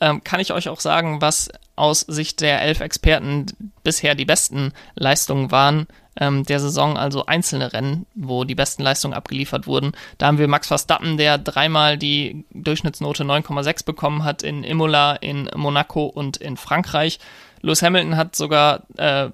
ähm, 0.00 0.22
kann 0.24 0.40
ich 0.40 0.52
euch 0.52 0.68
auch 0.68 0.80
sagen, 0.80 1.20
was 1.20 1.50
aus 1.74 2.00
Sicht 2.00 2.40
der 2.40 2.62
elf 2.62 2.80
Experten 2.80 3.46
bisher 3.82 4.14
die 4.14 4.24
besten 4.24 4.72
Leistungen 4.94 5.50
waren 5.50 5.86
ähm, 6.18 6.44
der 6.44 6.60
Saison, 6.60 6.96
also 6.96 7.26
einzelne 7.26 7.72
Rennen, 7.72 8.06
wo 8.14 8.44
die 8.44 8.54
besten 8.54 8.82
Leistungen 8.82 9.14
abgeliefert 9.14 9.66
wurden. 9.66 9.92
Da 10.18 10.26
haben 10.26 10.38
wir 10.38 10.48
Max 10.48 10.68
Verstappen, 10.68 11.16
der 11.16 11.38
dreimal 11.38 11.98
die 11.98 12.44
Durchschnittsnote 12.52 13.24
9,6 13.24 13.84
bekommen 13.84 14.24
hat 14.24 14.42
in 14.42 14.64
Imola, 14.64 15.14
in 15.16 15.50
Monaco 15.54 16.06
und 16.06 16.36
in 16.38 16.56
Frankreich. 16.56 17.18
Lewis 17.60 17.82
Hamilton 17.82 18.16
hat 18.16 18.36
sogar 18.36 18.82
äh, 18.96 19.30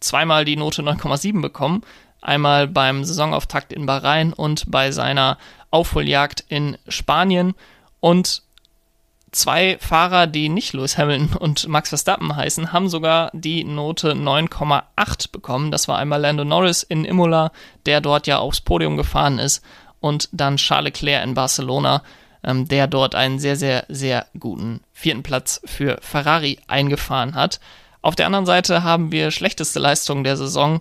zweimal 0.00 0.44
die 0.44 0.56
Note 0.56 0.82
9,7 0.82 1.40
bekommen. 1.40 1.82
Einmal 2.20 2.66
beim 2.66 3.04
Saisonauftakt 3.04 3.72
in 3.72 3.86
Bahrain 3.86 4.32
und 4.32 4.70
bei 4.70 4.90
seiner 4.90 5.38
Aufholjagd 5.70 6.44
in 6.48 6.76
Spanien. 6.88 7.54
Und 8.00 8.42
zwei 9.32 9.78
Fahrer, 9.78 10.26
die 10.26 10.48
nicht 10.48 10.72
Lewis 10.72 10.98
Hamilton 10.98 11.36
und 11.36 11.68
Max 11.68 11.90
Verstappen 11.90 12.34
heißen, 12.34 12.72
haben 12.72 12.88
sogar 12.88 13.30
die 13.32 13.64
Note 13.64 14.12
9,8 14.12 15.32
bekommen. 15.32 15.70
Das 15.70 15.88
war 15.88 15.98
einmal 15.98 16.20
Lando 16.20 16.44
Norris 16.44 16.82
in 16.82 17.04
Imola, 17.04 17.52
der 17.86 18.00
dort 18.00 18.26
ja 18.26 18.38
aufs 18.38 18.60
Podium 18.60 18.96
gefahren 18.96 19.38
ist, 19.38 19.64
und 20.00 20.28
dann 20.32 20.56
Charles 20.56 20.84
Leclerc 20.84 21.24
in 21.24 21.34
Barcelona, 21.34 22.02
ähm, 22.44 22.68
der 22.68 22.86
dort 22.86 23.14
einen 23.14 23.38
sehr, 23.38 23.56
sehr, 23.56 23.84
sehr 23.88 24.26
guten 24.38 24.80
vierten 24.92 25.22
Platz 25.22 25.60
für 25.64 25.98
Ferrari 26.00 26.58
eingefahren 26.66 27.34
hat. 27.34 27.60
Auf 28.00 28.14
der 28.14 28.26
anderen 28.26 28.46
Seite 28.46 28.84
haben 28.84 29.10
wir 29.10 29.30
schlechteste 29.30 29.80
Leistungen 29.80 30.24
der 30.24 30.36
Saison. 30.36 30.80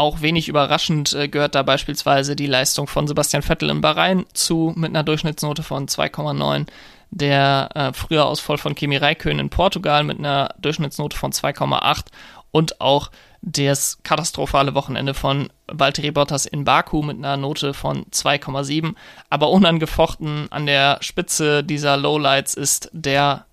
Auch 0.00 0.22
wenig 0.22 0.48
überraschend 0.48 1.12
äh, 1.12 1.28
gehört 1.28 1.54
da 1.54 1.62
beispielsweise 1.62 2.34
die 2.34 2.46
Leistung 2.46 2.86
von 2.86 3.06
Sebastian 3.06 3.42
Vettel 3.42 3.68
in 3.68 3.82
Bahrain 3.82 4.24
zu 4.32 4.72
mit 4.74 4.88
einer 4.88 5.02
Durchschnittsnote 5.02 5.62
von 5.62 5.88
2,9 5.88 6.64
der 7.10 7.68
äh, 7.74 7.92
frühe 7.92 8.24
Ausfall 8.24 8.56
von 8.56 8.74
Kimi 8.74 8.96
Räikkönen 8.96 9.40
in 9.40 9.50
Portugal 9.50 10.02
mit 10.02 10.18
einer 10.18 10.54
Durchschnittsnote 10.58 11.18
von 11.18 11.32
2,8 11.32 12.04
und 12.50 12.80
auch 12.80 13.10
das 13.42 13.98
katastrophale 14.02 14.74
Wochenende 14.74 15.12
von 15.12 15.52
Valtteri 15.66 16.12
Bottas 16.12 16.46
in 16.46 16.64
Baku 16.64 17.02
mit 17.02 17.18
einer 17.18 17.36
Note 17.36 17.74
von 17.74 18.06
2,7. 18.06 18.94
Aber 19.28 19.50
unangefochten 19.50 20.50
an 20.50 20.64
der 20.64 20.96
Spitze 21.02 21.62
dieser 21.62 21.98
Lowlights 21.98 22.54
ist 22.54 22.88
der 22.94 23.44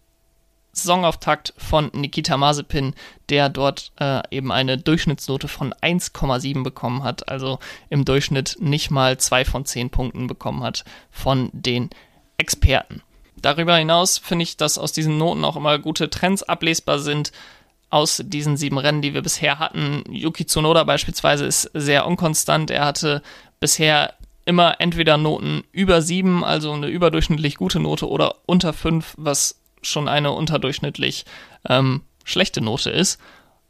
Saisonauftakt 0.78 1.54
von 1.58 1.90
Nikita 1.94 2.38
Mazepin, 2.38 2.94
der 3.30 3.50
dort 3.50 3.92
äh, 4.00 4.22
eben 4.32 4.52
eine 4.52 4.78
Durchschnittsnote 4.78 5.48
von 5.48 5.74
1,7 5.74 6.64
bekommen 6.64 7.04
hat, 7.04 7.28
also 7.30 7.60
im 7.90 8.06
Durchschnitt 8.06 8.58
nicht 8.60 8.92
mal 8.92 9.18
zwei 9.18 9.46
von 9.46 9.66
zehn 9.66 9.90
Punkten 9.90 10.28
bekommen 10.28 10.64
hat 10.64 10.86
von 11.12 11.50
den 11.54 11.90
Experten. 12.38 13.02
Darüber 13.42 13.76
hinaus 13.76 14.18
finde 14.18 14.44
ich, 14.44 14.58
dass 14.58 14.78
aus 14.78 14.92
diesen 14.92 15.18
Noten 15.18 15.46
auch 15.46 15.56
immer 15.56 15.78
gute 15.80 16.10
Trends 16.10 16.44
ablesbar 16.44 17.00
sind. 17.00 17.32
Aus 17.90 18.22
diesen 18.26 18.58
sieben 18.58 18.78
Rennen, 18.78 19.02
die 19.02 19.14
wir 19.14 19.22
bisher 19.22 19.60
hatten. 19.60 20.04
Yuki 20.10 20.46
Tsunoda 20.46 20.84
beispielsweise 20.84 21.46
ist 21.46 21.72
sehr 21.74 22.06
unkonstant. 22.06 22.70
Er 22.70 22.84
hatte 22.84 23.22
bisher 23.62 24.16
immer 24.44 24.80
entweder 24.80 25.18
Noten 25.18 25.64
über 25.72 26.02
sieben, 26.02 26.44
also 26.44 26.72
eine 26.74 26.88
überdurchschnittlich 26.88 27.56
gute 27.56 27.80
Note, 27.80 28.10
oder 28.10 28.36
unter 28.46 28.74
fünf, 28.74 29.14
was 29.18 29.60
schon 29.82 30.08
eine 30.08 30.32
unterdurchschnittlich 30.32 31.26
ähm, 31.68 32.02
schlechte 32.24 32.62
Note 32.62 32.90
ist. 32.90 33.20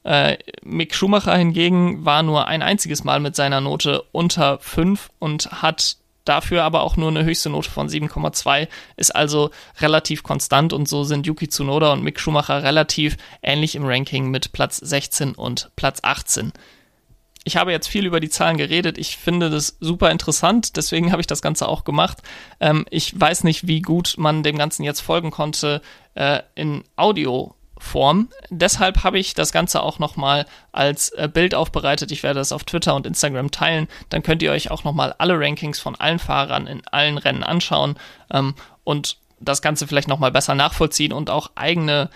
Äh, 0.03 0.37
Mick 0.63 0.95
Schumacher 0.95 1.35
hingegen 1.35 2.05
war 2.05 2.23
nur 2.23 2.47
ein 2.47 2.61
einziges 2.61 3.03
Mal 3.03 3.19
mit 3.19 3.35
seiner 3.35 3.61
Note 3.61 4.03
unter 4.11 4.59
fünf 4.59 5.09
und 5.19 5.51
hat 5.61 5.97
dafür 6.27 6.63
aber 6.63 6.81
auch 6.81 6.97
nur 6.97 7.09
eine 7.09 7.23
höchste 7.23 7.49
Note 7.49 7.69
von 7.69 7.89
7,2, 7.89 8.67
ist 8.95 9.15
also 9.15 9.51
relativ 9.79 10.23
konstant 10.23 10.73
und 10.73 10.87
so 10.87 11.03
sind 11.03 11.25
Yuki 11.25 11.47
Tsunoda 11.47 11.93
und 11.93 12.03
Mick 12.03 12.19
Schumacher 12.19 12.63
relativ 12.63 13.17
ähnlich 13.41 13.75
im 13.75 13.85
Ranking 13.85 14.29
mit 14.29 14.51
Platz 14.51 14.77
16 14.77 15.35
und 15.35 15.71
Platz 15.75 15.99
18. 16.03 16.51
Ich 17.47 17.55
habe 17.55 17.71
jetzt 17.71 17.87
viel 17.87 18.05
über 18.05 18.19
die 18.19 18.27
Zahlen 18.29 18.57
geredet. 18.57 18.97
Ich 18.97 19.15
finde 19.15 19.49
das 19.49 19.77
super 19.79 20.11
interessant, 20.11 20.75
deswegen 20.75 21.13
habe 21.13 21.21
ich 21.21 21.27
das 21.27 21.41
Ganze 21.41 21.69
auch 21.69 21.85
gemacht. 21.85 22.17
Ähm, 22.59 22.85
ich 22.89 23.17
weiß 23.17 23.45
nicht, 23.45 23.67
wie 23.67 23.81
gut 23.81 24.15
man 24.17 24.43
dem 24.43 24.57
Ganzen 24.57 24.83
jetzt 24.83 24.99
folgen 24.99 25.31
konnte 25.31 25.81
äh, 26.15 26.41
in 26.55 26.83
Audio 26.97 27.55
Form. 27.77 28.27
Deshalb 28.49 29.05
habe 29.05 29.17
ich 29.17 29.33
das 29.33 29.53
Ganze 29.53 29.81
auch 29.81 29.97
nochmal 29.97 30.45
als 30.73 31.07
äh, 31.11 31.29
Bild 31.33 31.55
aufbereitet. 31.55 32.11
Ich 32.11 32.21
werde 32.21 32.41
das 32.41 32.51
auf 32.51 32.65
Twitter 32.65 32.95
und 32.95 33.07
Instagram 33.07 33.49
teilen. 33.49 33.87
Dann 34.09 34.23
könnt 34.23 34.43
ihr 34.43 34.51
euch 34.51 34.69
auch 34.69 34.83
nochmal 34.83 35.15
alle 35.17 35.39
Rankings 35.39 35.79
von 35.79 35.95
allen 35.95 36.19
Fahrern 36.19 36.67
in 36.67 36.85
allen 36.87 37.17
Rennen 37.17 37.43
anschauen 37.43 37.95
ähm, 38.29 38.55
und 38.83 39.19
das 39.39 39.61
Ganze 39.61 39.87
vielleicht 39.87 40.09
nochmal 40.09 40.31
besser 40.31 40.53
nachvollziehen 40.53 41.13
und 41.13 41.29
auch 41.29 41.51
eigene 41.55 42.09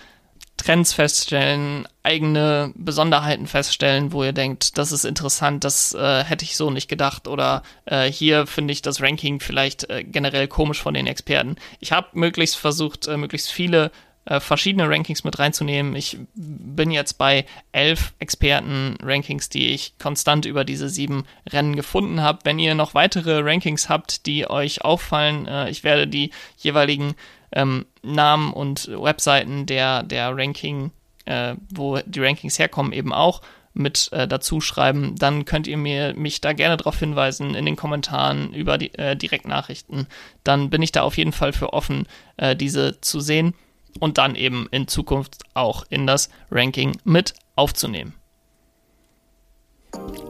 Trends 0.62 0.92
feststellen, 0.92 1.88
eigene 2.04 2.72
Besonderheiten 2.76 3.46
feststellen, 3.46 4.12
wo 4.12 4.22
ihr 4.22 4.32
denkt, 4.32 4.78
das 4.78 4.92
ist 4.92 5.04
interessant, 5.04 5.64
das 5.64 5.92
äh, 5.92 6.22
hätte 6.22 6.44
ich 6.44 6.56
so 6.56 6.70
nicht 6.70 6.88
gedacht 6.88 7.26
oder 7.26 7.62
äh, 7.84 8.10
hier 8.10 8.46
finde 8.46 8.72
ich 8.72 8.80
das 8.80 9.02
Ranking 9.02 9.40
vielleicht 9.40 9.90
äh, 9.90 10.04
generell 10.04 10.46
komisch 10.46 10.80
von 10.80 10.94
den 10.94 11.08
Experten. 11.08 11.56
Ich 11.80 11.90
habe 11.90 12.08
möglichst 12.12 12.56
versucht, 12.56 13.08
äh, 13.08 13.16
möglichst 13.16 13.50
viele 13.50 13.90
äh, 14.24 14.38
verschiedene 14.38 14.88
Rankings 14.88 15.24
mit 15.24 15.40
reinzunehmen. 15.40 15.96
Ich 15.96 16.16
bin 16.34 16.92
jetzt 16.92 17.18
bei 17.18 17.44
elf 17.72 18.14
Experten-Rankings, 18.20 19.48
die 19.48 19.70
ich 19.70 19.98
konstant 19.98 20.46
über 20.46 20.64
diese 20.64 20.88
sieben 20.88 21.24
Rennen 21.50 21.74
gefunden 21.74 22.20
habe. 22.20 22.38
Wenn 22.44 22.60
ihr 22.60 22.76
noch 22.76 22.94
weitere 22.94 23.40
Rankings 23.40 23.88
habt, 23.88 24.26
die 24.26 24.48
euch 24.48 24.84
auffallen, 24.84 25.48
äh, 25.48 25.70
ich 25.70 25.82
werde 25.82 26.06
die 26.06 26.30
jeweiligen 26.56 27.14
ähm, 27.52 27.86
Namen 28.02 28.52
und 28.52 28.88
Webseiten 28.88 29.66
der, 29.66 30.02
der 30.02 30.36
Ranking, 30.36 30.90
äh, 31.24 31.54
wo 31.70 31.98
die 32.04 32.20
Rankings 32.20 32.58
herkommen, 32.58 32.92
eben 32.92 33.12
auch 33.12 33.42
mit 33.74 34.10
äh, 34.12 34.28
dazu 34.28 34.60
schreiben, 34.60 35.16
dann 35.16 35.44
könnt 35.44 35.66
ihr 35.66 35.76
mir 35.76 36.14
mich 36.14 36.40
da 36.40 36.52
gerne 36.52 36.76
darauf 36.76 36.98
hinweisen 36.98 37.54
in 37.54 37.64
den 37.64 37.76
Kommentaren 37.76 38.52
über 38.52 38.76
die 38.76 38.94
äh, 38.94 39.16
Direktnachrichten. 39.16 40.06
Dann 40.44 40.68
bin 40.68 40.82
ich 40.82 40.92
da 40.92 41.02
auf 41.02 41.16
jeden 41.16 41.32
Fall 41.32 41.52
für 41.52 41.72
offen, 41.72 42.06
äh, 42.36 42.54
diese 42.54 43.00
zu 43.00 43.20
sehen 43.20 43.54
und 43.98 44.18
dann 44.18 44.34
eben 44.34 44.68
in 44.70 44.88
Zukunft 44.88 45.42
auch 45.54 45.84
in 45.88 46.06
das 46.06 46.28
Ranking 46.50 46.98
mit 47.04 47.34
aufzunehmen. 47.56 48.14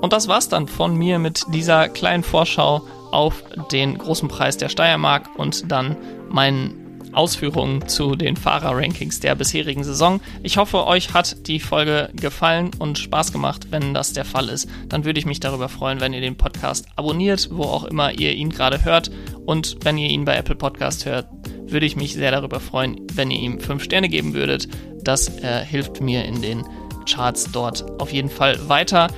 Und 0.01 0.13
das 0.13 0.27
war's 0.27 0.49
dann 0.49 0.67
von 0.67 0.97
mir 0.97 1.19
mit 1.19 1.45
dieser 1.49 1.89
kleinen 1.89 2.25
Vorschau 2.25 2.83
auf 3.13 3.45
den 3.71 3.99
großen 3.99 4.29
Preis 4.29 4.57
der 4.57 4.69
Steiermark 4.69 5.39
und 5.39 5.71
dann 5.71 5.97
meinen 6.29 6.82
Ausführungen 7.13 7.89
zu 7.89 8.17
den 8.17 8.37
Fahrerrankings 8.37 9.21
der 9.21 9.35
bisherigen 9.35 9.85
Saison. 9.85 10.21
Ich 10.43 10.57
hoffe, 10.57 10.87
euch 10.87 11.15
hat 11.15 11.47
die 11.47 11.61
Folge 11.61 12.11
gefallen 12.15 12.71
und 12.79 12.99
Spaß 12.99 13.33
gemacht. 13.33 13.69
Wenn 13.71 13.95
das 13.95 14.13
der 14.13 14.25
Fall 14.25 14.49
ist, 14.49 14.69
dann 14.89 15.05
würde 15.05 15.19
ich 15.19 15.27
mich 15.27 15.41
darüber 15.41 15.69
freuen, 15.69 16.01
wenn 16.01 16.13
ihr 16.13 16.21
den 16.21 16.37
Podcast 16.37 16.87
abonniert, 16.97 17.49
wo 17.53 17.65
auch 17.65 17.85
immer 17.85 18.13
ihr 18.13 18.33
ihn 18.33 18.51
gerade 18.51 18.85
hört. 18.85 19.11
Und 19.47 19.77
wenn 19.83 19.99
ihr 19.99 20.09
ihn 20.09 20.25
bei 20.25 20.37
Apple 20.37 20.57
Podcast 20.57 21.07
hört, 21.07 21.27
würde 21.67 21.87
ich 21.87 21.97
mich 21.97 22.15
sehr 22.15 22.31
darüber 22.31 22.61
freuen, 22.61 23.01
wenn 23.13 23.31
ihr 23.31 23.41
ihm 23.41 23.61
5 23.61 23.83
Sterne 23.83 24.09
geben 24.09 24.35
würdet. 24.35 24.69
Das 25.03 25.29
äh, 25.39 25.65
hilft 25.65 26.01
mir 26.01 26.25
in 26.25 26.43
den 26.43 26.65
Charts 27.09 27.51
dort 27.53 28.01
auf 28.01 28.13
jeden 28.13 28.31
Fall 28.31 28.69
weiter. 28.69 29.09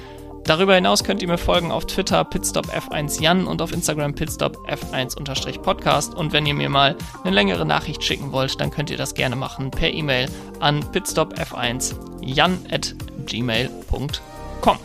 Darüber 0.45 0.75
hinaus 0.75 1.05
könnt 1.05 1.23
ihr 1.23 1.29
mir 1.29 1.39
folgen 1.39 1.73
auf 1.73 1.87
Twitter 1.87 2.21
pitstopf1jan 2.23 3.45
und 3.45 3.63
auf 3.63 3.73
Instagram 3.73 4.13
pitstopf1-podcast. 4.13 6.15
Und 6.15 6.35
wenn 6.35 6.45
ihr 6.45 6.53
mir 6.53 6.69
mal 6.69 6.99
eine 7.23 7.35
längere 7.35 7.65
Nachricht 7.65 8.05
schicken 8.05 8.31
wollt, 8.33 8.61
dann 8.61 8.71
könnt 8.71 8.91
ihr 8.91 8.99
das 8.99 9.15
gerne 9.15 9.37
machen 9.37 9.71
per 9.71 9.91
E-Mail 9.91 10.29
an 10.61 10.85
pitstopf1jan 10.85 12.59
at 12.71 12.95
gmail.com. 13.27 14.79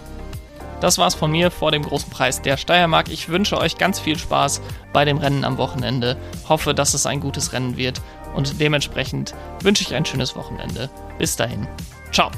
Das 0.79 0.97
war's 0.97 1.15
von 1.15 1.31
mir 1.31 1.51
vor 1.51 1.71
dem 1.71 1.83
großen 1.83 2.09
Preis 2.09 2.41
der 2.41 2.55
Steiermark. 2.55 3.09
Ich 3.09 3.27
wünsche 3.27 3.57
euch 3.57 3.77
ganz 3.77 3.99
viel 3.99 4.17
Spaß 4.17 4.61
bei 4.93 5.03
dem 5.03 5.17
Rennen 5.17 5.43
am 5.43 5.57
Wochenende. 5.57 6.15
Hoffe, 6.47 6.73
dass 6.73 6.93
es 6.93 7.05
ein 7.05 7.19
gutes 7.19 7.51
Rennen 7.51 7.75
wird 7.75 8.01
und 8.33 8.61
dementsprechend 8.61 9.35
wünsche 9.61 9.83
ich 9.83 9.93
ein 9.93 10.05
schönes 10.05 10.37
Wochenende. 10.37 10.89
Bis 11.17 11.35
dahin. 11.35 11.67
Ciao. 12.13 12.31